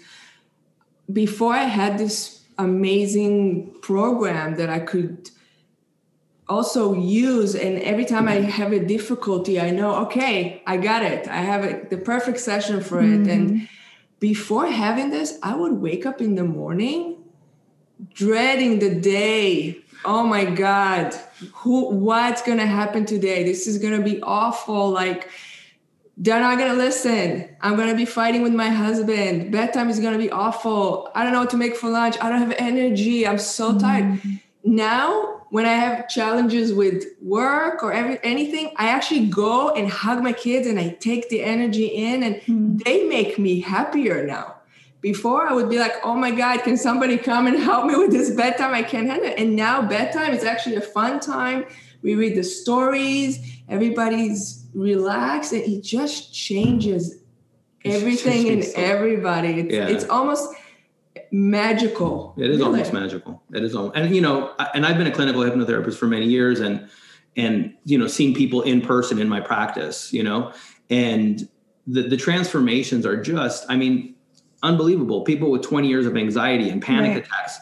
before 1.13 1.55
i 1.55 1.63
had 1.63 1.97
this 1.99 2.43
amazing 2.59 3.73
program 3.81 4.57
that 4.57 4.69
i 4.69 4.81
could 4.81 5.31
also 6.49 6.95
use 6.95 7.55
and 7.55 7.79
every 7.81 8.05
time 8.05 8.29
i 8.29 8.35
have 8.35 8.73
a 8.73 8.85
difficulty 8.85 9.59
i 9.59 9.71
know 9.71 9.95
okay 10.05 10.63
i 10.67 10.77
got 10.77 11.03
it. 11.03 11.27
I 11.29 11.39
have 11.39 11.65
a, 11.65 11.87
the 11.89 11.97
perfect 11.97 12.39
session 12.39 12.83
for 12.83 13.01
it. 13.01 13.05
Mm-hmm. 13.05 13.31
and 13.31 13.69
before 14.21 14.67
having 14.67 15.11
this 15.11 15.39
i 15.43 15.55
would 15.55 15.73
wake 15.73 16.05
up 16.05 16.21
in 16.21 16.35
the 16.35 16.45
morning 16.45 17.17
dreading 18.13 18.79
the 18.81 18.95
day. 18.95 19.79
Oh 20.05 20.25
my 20.25 20.45
god 20.45 21.15
who 21.53 21.91
what's 21.91 22.43
gonna 22.43 22.67
happen 22.67 23.07
today? 23.07 23.45
This 23.45 23.67
is 23.67 23.79
gonna 23.79 24.03
be 24.03 24.23
awful. 24.23 24.91
Like 24.91 25.29
they're 26.17 26.41
not 26.41 26.59
gonna 26.59 26.75
listen. 26.75 27.57
I'm 27.61 27.77
gonna 27.77 27.95
be 27.95 28.05
fighting 28.05 28.43
with 28.43 28.55
my 28.55 28.69
husband. 28.69 29.51
Bedtime 29.51 29.89
is 29.89 29.99
gonna 29.99 30.19
be 30.19 30.31
awful. 30.31 31.11
I 31.15 31.25
don't 31.25 31.33
know 31.33 31.41
what 31.41 31.51
to 31.51 31.57
make 31.57 31.77
for 31.77 31.91
lunch. 31.91 32.17
I 32.21 32.29
don't 32.29 32.39
have 32.39 32.55
energy. 32.59 33.27
I'm 33.27 33.39
so 33.39 33.79
tired. 33.79 34.05
Mm-hmm. 34.05 34.35
now 34.65 35.34
when 35.55 35.67
i 35.67 35.73
have 35.73 36.09
challenges 36.09 36.73
with 36.73 37.05
work 37.23 37.83
or 37.85 37.93
every, 37.93 38.19
anything 38.25 38.73
i 38.77 38.89
actually 38.89 39.25
go 39.27 39.71
and 39.75 39.89
hug 39.89 40.21
my 40.21 40.33
kids 40.33 40.67
and 40.67 40.81
i 40.81 40.89
take 40.99 41.29
the 41.29 41.45
energy 41.45 41.87
in 41.87 42.25
and 42.25 42.35
mm-hmm. 42.37 42.77
they 42.79 43.05
make 43.07 43.39
me 43.39 43.61
happier 43.61 44.27
now 44.27 44.55
before 45.01 45.47
I 45.47 45.53
would 45.53 45.69
be 45.69 45.79
like, 45.79 45.93
oh 46.03 46.15
my 46.15 46.31
God, 46.31 46.63
can 46.63 46.79
somebody 46.79 47.19
come 47.19 47.47
and 47.47 47.59
help 47.71 47.85
me 47.85 47.95
with 47.95 48.11
this 48.11 48.31
bedtime? 48.31 48.73
I 48.73 48.83
can't 48.83 49.07
handle 49.07 49.29
it. 49.29 49.39
And 49.39 49.55
now 49.55 49.83
bedtime 49.87 50.33
is 50.33 50.45
actually 50.45 50.77
a 50.77 50.81
fun 50.81 51.21
time. 51.21 51.67
We 52.01 52.15
read 52.15 52.35
the 52.35 52.43
stories, 52.43 53.39
everybody's 53.69 54.65
relaxed, 54.73 55.53
and 55.53 55.63
it 55.63 55.83
just 55.83 56.33
changes 56.33 57.19
everything 57.85 58.47
in 58.47 58.65
everybody. 58.75 59.61
It's, 59.61 59.75
yeah. 59.75 59.89
it's 59.89 60.09
almost 60.09 60.55
magical. 61.31 62.35
It 62.37 62.51
is 62.51 62.59
really. 62.59 62.71
almost 62.71 62.93
magical. 62.93 63.43
It 63.53 63.63
is 63.63 63.75
almost, 63.75 63.97
and 63.97 64.15
you 64.15 64.21
know, 64.21 64.55
and 64.75 64.85
I've 64.87 64.99
been 64.99 65.07
a 65.07 65.13
clinical 65.13 65.43
hypnotherapist 65.43 65.97
for 65.97 66.07
many 66.07 66.27
years 66.27 66.61
and 66.61 66.89
and 67.37 67.75
you 67.85 67.99
know, 67.99 68.07
seeing 68.07 68.35
people 68.35 68.63
in 68.63 68.81
person 68.81 69.19
in 69.19 69.29
my 69.29 69.41
practice, 69.41 70.13
you 70.13 70.23
know, 70.23 70.53
and 70.91 71.49
the 71.87 72.03
the 72.03 72.17
transformations 72.17 73.05
are 73.05 73.21
just, 73.21 73.67
I 73.69 73.77
mean, 73.77 74.15
unbelievable. 74.63 75.23
People 75.23 75.51
with 75.51 75.63
20 75.63 75.89
years 75.89 76.07
of 76.07 76.17
anxiety 76.17 76.71
and 76.71 76.83
panic 76.83 77.11
right. 77.11 77.25
attacks, 77.25 77.59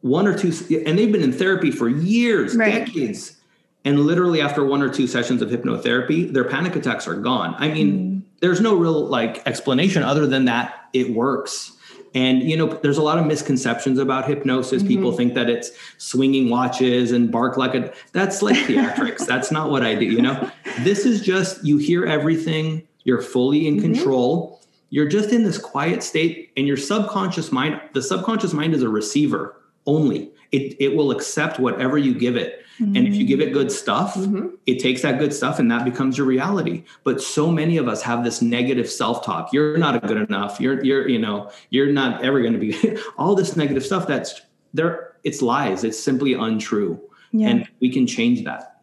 one 0.00 0.26
or 0.26 0.36
two, 0.36 0.52
and 0.86 0.98
they've 0.98 1.12
been 1.12 1.22
in 1.22 1.32
therapy 1.32 1.70
for 1.70 1.88
years, 1.88 2.56
right. 2.56 2.86
decades. 2.86 3.36
And 3.84 4.00
literally 4.00 4.40
after 4.40 4.64
one 4.64 4.80
or 4.80 4.88
two 4.88 5.08
sessions 5.08 5.42
of 5.42 5.50
hypnotherapy, 5.50 6.32
their 6.32 6.44
panic 6.44 6.76
attacks 6.76 7.08
are 7.08 7.16
gone. 7.16 7.56
I 7.58 7.68
mean, 7.68 7.92
mm. 7.92 8.40
there's 8.40 8.60
no 8.60 8.76
real 8.76 9.06
like 9.06 9.44
explanation 9.46 10.04
other 10.04 10.26
than 10.26 10.44
that 10.44 10.88
it 10.92 11.10
works. 11.10 11.72
And 12.14 12.42
you 12.42 12.56
know, 12.56 12.66
there's 12.82 12.98
a 12.98 13.02
lot 13.02 13.18
of 13.18 13.26
misconceptions 13.26 13.98
about 13.98 14.28
hypnosis. 14.28 14.82
Mm-hmm. 14.82 14.88
People 14.88 15.12
think 15.12 15.34
that 15.34 15.48
it's 15.48 15.70
swinging 15.98 16.50
watches 16.50 17.12
and 17.12 17.30
bark 17.30 17.56
like 17.56 17.74
a 17.74 17.92
that's 18.12 18.42
like 18.42 18.56
theatrics. 18.56 19.26
that's 19.26 19.50
not 19.50 19.70
what 19.70 19.82
I 19.82 19.94
do, 19.94 20.04
you 20.04 20.20
know. 20.20 20.50
This 20.80 21.06
is 21.06 21.20
just 21.20 21.64
you 21.64 21.78
hear 21.78 22.04
everything, 22.04 22.86
you're 23.04 23.22
fully 23.22 23.66
in 23.66 23.76
mm-hmm. 23.76 23.94
control 23.94 24.58
you're 24.92 25.08
just 25.08 25.30
in 25.30 25.42
this 25.42 25.56
quiet 25.56 26.02
state 26.02 26.52
and 26.54 26.66
your 26.66 26.76
subconscious 26.76 27.50
mind 27.50 27.80
the 27.94 28.02
subconscious 28.02 28.52
mind 28.52 28.74
is 28.74 28.82
a 28.82 28.88
receiver 28.88 29.56
only 29.86 30.30
it, 30.52 30.76
it 30.78 30.94
will 30.94 31.10
accept 31.10 31.58
whatever 31.58 31.96
you 31.98 32.14
give 32.14 32.36
it 32.36 32.61
mm-hmm. 32.82 32.96
and 32.96 33.06
if 33.06 33.14
you 33.14 33.24
give 33.24 33.40
it 33.40 33.52
good 33.52 33.70
stuff 33.70 34.14
mm-hmm. 34.14 34.48
it 34.66 34.78
takes 34.78 35.02
that 35.02 35.18
good 35.18 35.32
stuff 35.32 35.58
and 35.58 35.70
that 35.70 35.84
becomes 35.84 36.18
your 36.18 36.26
reality 36.26 36.84
but 37.04 37.20
so 37.20 37.50
many 37.50 37.76
of 37.76 37.88
us 37.88 38.02
have 38.02 38.24
this 38.24 38.42
negative 38.42 38.90
self-talk 38.90 39.52
you're 39.52 39.78
not 39.78 40.04
good 40.06 40.16
enough 40.16 40.60
you're 40.60 40.84
you're 40.84 41.08
you 41.08 41.18
know 41.18 41.50
you're 41.70 41.92
not 41.92 42.22
ever 42.24 42.40
going 42.40 42.52
to 42.52 42.58
be 42.58 42.98
all 43.18 43.34
this 43.34 43.56
negative 43.56 43.84
stuff 43.84 44.06
that's 44.06 44.42
there 44.74 45.12
it's 45.24 45.42
lies 45.42 45.84
it's 45.84 45.98
simply 45.98 46.34
untrue 46.34 47.00
yeah. 47.32 47.48
and 47.48 47.68
we 47.80 47.90
can 47.90 48.06
change 48.06 48.44
that 48.44 48.82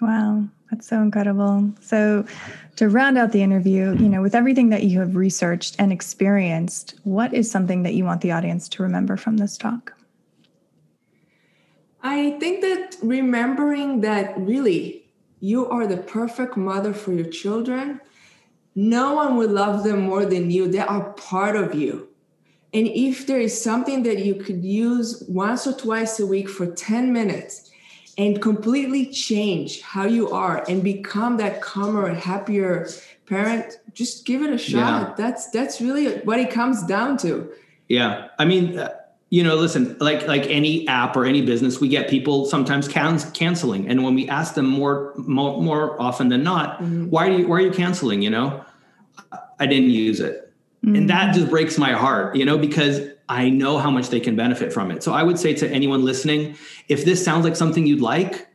wow 0.00 0.42
that's 0.70 0.86
so 0.88 1.00
incredible 1.00 1.70
so 1.80 2.24
to 2.76 2.88
round 2.88 3.16
out 3.18 3.32
the 3.32 3.42
interview, 3.42 3.96
you 3.96 4.08
know, 4.08 4.20
with 4.20 4.34
everything 4.34 4.70
that 4.70 4.84
you 4.84 4.98
have 4.98 5.14
researched 5.14 5.76
and 5.78 5.92
experienced, 5.92 6.94
what 7.04 7.32
is 7.32 7.50
something 7.50 7.84
that 7.84 7.94
you 7.94 8.04
want 8.04 8.20
the 8.20 8.32
audience 8.32 8.68
to 8.70 8.82
remember 8.82 9.16
from 9.16 9.36
this 9.36 9.56
talk? 9.56 9.92
I 12.04 12.32
think 12.38 12.60
that 12.60 12.96
remembering 13.02 14.02
that 14.02 14.38
really 14.38 15.06
you 15.40 15.68
are 15.68 15.86
the 15.86 15.96
perfect 15.96 16.56
mother 16.56 16.94
for 16.94 17.12
your 17.12 17.28
children, 17.28 18.00
no 18.74 19.14
one 19.14 19.36
will 19.36 19.50
love 19.50 19.84
them 19.84 20.02
more 20.02 20.24
than 20.24 20.50
you. 20.50 20.68
They 20.68 20.78
are 20.78 21.12
part 21.14 21.56
of 21.56 21.74
you. 21.74 22.08
And 22.72 22.86
if 22.88 23.26
there 23.26 23.40
is 23.40 23.60
something 23.60 24.02
that 24.02 24.24
you 24.24 24.34
could 24.34 24.64
use 24.64 25.24
once 25.28 25.66
or 25.66 25.72
twice 25.72 26.20
a 26.20 26.26
week 26.26 26.48
for 26.48 26.66
10 26.66 27.12
minutes, 27.12 27.70
and 28.16 28.40
completely 28.40 29.06
change 29.06 29.80
how 29.80 30.04
you 30.04 30.30
are 30.30 30.64
and 30.68 30.82
become 30.84 31.36
that 31.36 31.60
calmer 31.60 32.12
happier 32.14 32.88
parent 33.26 33.80
just 33.92 34.24
give 34.24 34.42
it 34.42 34.50
a 34.50 34.58
shot 34.58 35.08
yeah. 35.08 35.14
that's 35.16 35.50
that's 35.50 35.80
really 35.80 36.18
what 36.20 36.38
it 36.38 36.50
comes 36.50 36.82
down 36.84 37.16
to 37.16 37.50
yeah 37.88 38.28
i 38.38 38.44
mean 38.44 38.78
uh, 38.78 38.88
you 39.34 39.42
know 39.42 39.56
listen 39.56 39.96
like 39.98 40.26
like 40.28 40.46
any 40.46 40.86
app 40.86 41.16
or 41.16 41.24
any 41.24 41.42
business 41.42 41.80
we 41.80 41.88
get 41.88 42.08
people 42.08 42.46
sometimes 42.46 42.86
can- 42.86 43.32
canceling 43.32 43.88
and 43.88 44.04
when 44.04 44.14
we 44.14 44.28
ask 44.28 44.54
them 44.54 44.66
more 44.66 45.12
more, 45.16 45.60
more 45.60 46.00
often 46.00 46.28
than 46.28 46.42
not 46.44 46.78
mm-hmm. 46.78 47.10
why 47.10 47.26
are 47.26 47.38
you 47.38 47.48
why 47.48 47.56
are 47.56 47.60
you 47.60 47.72
canceling 47.72 48.22
you 48.22 48.30
know 48.30 48.64
i 49.58 49.66
didn't 49.66 49.90
use 49.90 50.20
it 50.20 50.52
mm-hmm. 50.84 50.94
and 50.94 51.10
that 51.10 51.34
just 51.34 51.48
breaks 51.50 51.78
my 51.78 51.92
heart 51.92 52.36
you 52.36 52.44
know 52.44 52.56
because 52.56 53.00
I 53.28 53.48
know 53.48 53.78
how 53.78 53.90
much 53.90 54.10
they 54.10 54.20
can 54.20 54.36
benefit 54.36 54.70
from 54.70 54.90
it. 54.90 55.02
So 55.02 55.14
I 55.14 55.22
would 55.22 55.38
say 55.38 55.54
to 55.54 55.68
anyone 55.70 56.04
listening, 56.04 56.56
if 56.88 57.06
this 57.06 57.24
sounds 57.24 57.44
like 57.44 57.56
something 57.56 57.86
you'd 57.86 58.02
like, 58.02 58.46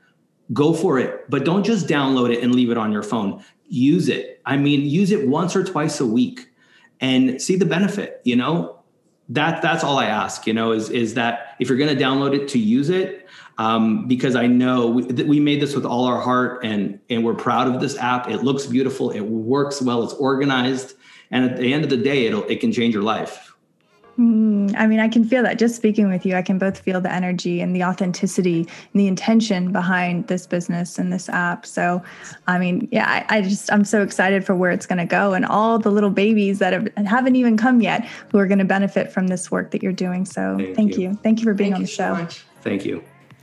go 0.53 0.73
for 0.73 0.99
it. 0.99 1.29
But 1.29 1.43
don't 1.43 1.63
just 1.63 1.87
download 1.87 2.31
it 2.31 2.43
and 2.43 2.53
leave 2.53 2.69
it 2.69 2.77
on 2.77 2.91
your 2.91 3.03
phone. 3.03 3.43
Use 3.67 4.09
it. 4.09 4.41
I 4.45 4.57
mean, 4.57 4.81
use 4.81 5.11
it 5.11 5.27
once 5.27 5.55
or 5.55 5.63
twice 5.63 5.99
a 5.99 6.05
week 6.05 6.47
and 7.01 7.41
see 7.41 7.55
the 7.55 7.65
benefit, 7.65 8.21
you 8.23 8.35
know? 8.35 8.78
That 9.29 9.61
that's 9.61 9.83
all 9.83 9.97
I 9.97 10.05
ask, 10.05 10.47
you 10.47 10.53
know, 10.53 10.71
is 10.71 10.89
is 10.89 11.13
that 11.13 11.55
if 11.59 11.69
you're 11.69 11.77
going 11.77 11.95
to 11.95 12.03
download 12.03 12.35
it 12.35 12.47
to 12.49 12.59
use 12.59 12.89
it, 12.89 13.27
um, 13.59 14.07
because 14.07 14.35
I 14.35 14.47
know 14.47 14.87
we, 14.87 15.03
we 15.03 15.39
made 15.39 15.61
this 15.61 15.75
with 15.75 15.85
all 15.85 16.05
our 16.05 16.19
heart 16.19 16.63
and 16.63 16.99
and 17.09 17.23
we're 17.23 17.35
proud 17.35 17.67
of 17.67 17.79
this 17.79 17.97
app. 17.97 18.29
It 18.29 18.43
looks 18.43 18.65
beautiful, 18.65 19.11
it 19.11 19.21
works 19.21 19.81
well, 19.81 20.03
it's 20.03 20.13
organized, 20.13 20.95
and 21.29 21.45
at 21.45 21.57
the 21.57 21.71
end 21.71 21.83
of 21.83 21.89
the 21.89 21.97
day, 21.97 22.25
it'll 22.25 22.43
it 22.45 22.59
can 22.59 22.71
change 22.71 22.93
your 22.93 23.03
life. 23.03 23.55
Mm, 24.19 24.75
I 24.77 24.85
mean, 24.85 24.99
I 24.99 25.07
can 25.07 25.23
feel 25.23 25.43
that 25.43 25.57
just 25.57 25.77
speaking 25.77 26.09
with 26.09 26.25
you. 26.25 26.35
I 26.35 26.41
can 26.41 26.57
both 26.57 26.79
feel 26.79 26.99
the 26.99 27.11
energy 27.11 27.61
and 27.61 27.73
the 27.73 27.85
authenticity 27.85 28.59
and 28.61 29.01
the 29.01 29.07
intention 29.07 29.71
behind 29.71 30.27
this 30.27 30.45
business 30.45 30.99
and 30.99 31.13
this 31.13 31.29
app. 31.29 31.65
So, 31.65 32.03
I 32.45 32.59
mean, 32.59 32.89
yeah, 32.91 33.25
I, 33.29 33.37
I 33.37 33.41
just, 33.43 33.71
I'm 33.71 33.85
so 33.85 34.01
excited 34.01 34.43
for 34.43 34.55
where 34.55 34.71
it's 34.71 34.85
going 34.85 34.97
to 34.97 35.05
go 35.05 35.33
and 35.33 35.45
all 35.45 35.79
the 35.79 35.89
little 35.89 36.09
babies 36.09 36.59
that 36.59 36.73
have, 36.73 36.89
haven't 37.05 37.37
even 37.37 37.55
come 37.55 37.79
yet 37.79 38.05
who 38.29 38.39
are 38.39 38.47
going 38.47 38.59
to 38.59 38.65
benefit 38.65 39.09
from 39.09 39.27
this 39.27 39.49
work 39.49 39.71
that 39.71 39.81
you're 39.81 39.93
doing. 39.93 40.25
So, 40.25 40.57
thank, 40.57 40.75
thank 40.75 40.97
you. 40.97 41.01
you. 41.01 41.19
Thank 41.23 41.39
you 41.39 41.45
for 41.45 41.53
being 41.53 41.71
thank 41.71 41.75
on 41.77 41.81
the 41.83 41.87
show. 41.87 42.27
So 42.27 42.41
thank 42.61 42.85
you. 42.85 43.01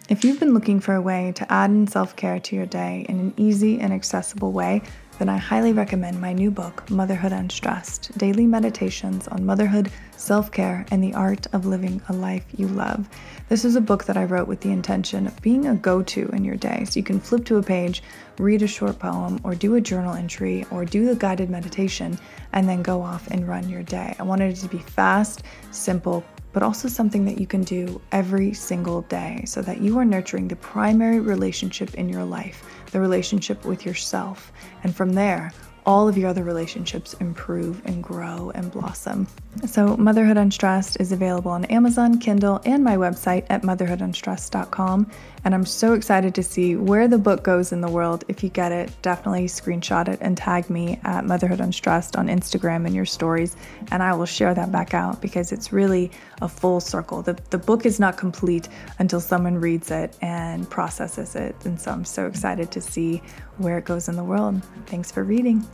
If 0.08 0.24
you've 0.24 0.38
been 0.38 0.54
looking 0.54 0.78
for 0.78 0.94
a 0.94 1.00
way 1.00 1.32
to 1.36 1.52
add 1.52 1.70
in 1.70 1.86
self 1.86 2.14
care 2.14 2.38
to 2.38 2.54
your 2.54 2.66
day 2.66 3.06
in 3.08 3.18
an 3.18 3.34
easy 3.36 3.80
and 3.80 3.92
accessible 3.92 4.52
way, 4.52 4.82
then 5.18 5.28
I 5.30 5.38
highly 5.38 5.72
recommend 5.72 6.20
my 6.20 6.34
new 6.34 6.50
book, 6.50 6.90
Motherhood 6.90 7.32
Unstressed 7.32 8.16
Daily 8.18 8.46
Meditations 8.46 9.26
on 9.28 9.46
Motherhood, 9.46 9.90
Self 10.18 10.52
Care, 10.52 10.84
and 10.90 11.02
the 11.02 11.14
Art 11.14 11.46
of 11.54 11.64
Living 11.64 12.02
a 12.08 12.12
Life 12.12 12.44
You 12.56 12.68
Love. 12.68 13.08
This 13.48 13.64
is 13.64 13.76
a 13.76 13.80
book 13.80 14.04
that 14.04 14.18
I 14.18 14.24
wrote 14.24 14.46
with 14.46 14.60
the 14.60 14.72
intention 14.72 15.26
of 15.26 15.40
being 15.40 15.68
a 15.68 15.74
go 15.74 16.02
to 16.02 16.28
in 16.34 16.44
your 16.44 16.56
day. 16.56 16.84
So 16.84 16.98
you 16.98 17.04
can 17.04 17.18
flip 17.18 17.46
to 17.46 17.56
a 17.56 17.62
page, 17.62 18.02
read 18.38 18.60
a 18.60 18.66
short 18.66 18.98
poem, 18.98 19.40
or 19.42 19.54
do 19.54 19.76
a 19.76 19.80
journal 19.80 20.14
entry, 20.14 20.66
or 20.70 20.84
do 20.84 21.06
the 21.06 21.16
guided 21.16 21.48
meditation, 21.48 22.18
and 22.52 22.68
then 22.68 22.82
go 22.82 23.00
off 23.00 23.26
and 23.28 23.48
run 23.48 23.70
your 23.70 23.84
day. 23.84 24.14
I 24.18 24.22
wanted 24.22 24.52
it 24.52 24.60
to 24.60 24.68
be 24.68 24.78
fast, 24.78 25.44
simple, 25.70 26.24
but 26.52 26.62
also 26.62 26.88
something 26.88 27.24
that 27.26 27.38
you 27.38 27.46
can 27.46 27.62
do 27.62 28.00
every 28.12 28.52
single 28.52 29.02
day 29.02 29.44
so 29.46 29.62
that 29.62 29.80
you 29.80 29.98
are 29.98 30.04
nurturing 30.04 30.48
the 30.48 30.56
primary 30.56 31.20
relationship 31.20 31.94
in 31.94 32.08
your 32.08 32.24
life 32.24 32.65
the 32.90 33.00
relationship 33.00 33.64
with 33.64 33.84
yourself. 33.84 34.52
And 34.82 34.94
from 34.94 35.12
there, 35.12 35.52
all 35.86 36.08
of 36.08 36.18
your 36.18 36.28
other 36.28 36.42
relationships 36.42 37.14
improve 37.14 37.80
and 37.86 38.02
grow 38.02 38.50
and 38.54 38.72
blossom. 38.72 39.26
So, 39.66 39.96
Motherhood 39.96 40.36
Unstressed 40.36 40.98
is 41.00 41.12
available 41.12 41.50
on 41.50 41.64
Amazon, 41.66 42.18
Kindle, 42.18 42.60
and 42.66 42.84
my 42.84 42.96
website 42.96 43.46
at 43.48 43.62
motherhoodunstressed.com. 43.62 45.10
And 45.44 45.54
I'm 45.54 45.64
so 45.64 45.94
excited 45.94 46.34
to 46.34 46.42
see 46.42 46.74
where 46.74 47.06
the 47.08 47.16
book 47.16 47.44
goes 47.44 47.72
in 47.72 47.80
the 47.80 47.88
world. 47.88 48.24
If 48.26 48.42
you 48.42 48.50
get 48.50 48.72
it, 48.72 48.90
definitely 49.00 49.46
screenshot 49.46 50.08
it 50.08 50.18
and 50.20 50.36
tag 50.36 50.68
me 50.68 51.00
at 51.04 51.24
Motherhood 51.24 51.60
Unstressed 51.60 52.16
on 52.16 52.26
Instagram 52.26 52.86
in 52.86 52.94
your 52.94 53.06
stories, 53.06 53.56
and 53.92 54.02
I 54.02 54.12
will 54.12 54.26
share 54.26 54.52
that 54.54 54.72
back 54.72 54.92
out 54.92 55.22
because 55.22 55.52
it's 55.52 55.72
really 55.72 56.10
a 56.42 56.48
full 56.48 56.80
circle. 56.80 57.22
The, 57.22 57.38
the 57.50 57.58
book 57.58 57.86
is 57.86 57.98
not 57.98 58.16
complete 58.16 58.68
until 58.98 59.20
someone 59.20 59.56
reads 59.56 59.90
it 59.90 60.16
and 60.20 60.68
processes 60.68 61.36
it. 61.36 61.54
And 61.64 61.80
so 61.80 61.92
I'm 61.92 62.04
so 62.04 62.26
excited 62.26 62.70
to 62.72 62.80
see 62.80 63.22
where 63.58 63.78
it 63.78 63.84
goes 63.84 64.08
in 64.08 64.16
the 64.16 64.24
world. 64.24 64.62
Thanks 64.86 65.10
for 65.10 65.22
reading. 65.22 65.66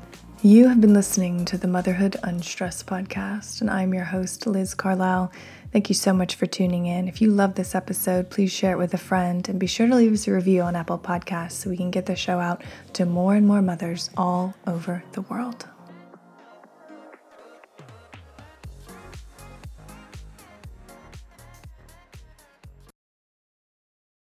You 0.43 0.67
have 0.69 0.81
been 0.81 0.93
listening 0.93 1.45
to 1.45 1.57
the 1.57 1.69
Motherhood 1.69 2.17
Unstressed 2.25 2.87
podcast, 2.87 3.61
and 3.61 3.71
I'm 3.71 3.95
your 3.95 4.05
host, 4.05 4.45
Liz 4.45 4.75
Carlisle. 4.75 5.31
Thank 5.73 5.89
you 5.89 5.95
so 5.95 6.13
much 6.13 6.35
for 6.35 6.47
tuning 6.47 6.87
in. 6.87 7.07
If 7.07 7.23
you 7.23 7.31
love 7.31 7.55
this 7.55 7.75
episode, 7.75 8.29
please 8.29 8.53
share 8.53 8.73
it 8.73 8.79
with 8.79 8.93
a 8.93 8.99
friend 8.99 9.49
and 9.49 9.61
be 9.61 9.69
sure 9.69 9.87
to 9.87 9.95
leave 9.95 10.13
us 10.13 10.27
a 10.27 10.33
review 10.33 10.63
on 10.63 10.75
Apple 10.75 10.99
Podcasts 10.99 11.53
so 11.53 11.71
we 11.71 11.77
can 11.77 11.93
get 11.93 12.07
the 12.07 12.17
show 12.17 12.41
out 12.41 12.63
to 12.95 13.07
more 13.07 13.37
and 13.37 13.47
more 13.47 13.63
mothers 13.63 14.11
all 14.17 14.55
over 14.67 15.05
the 15.13 15.23
world. 15.23 15.67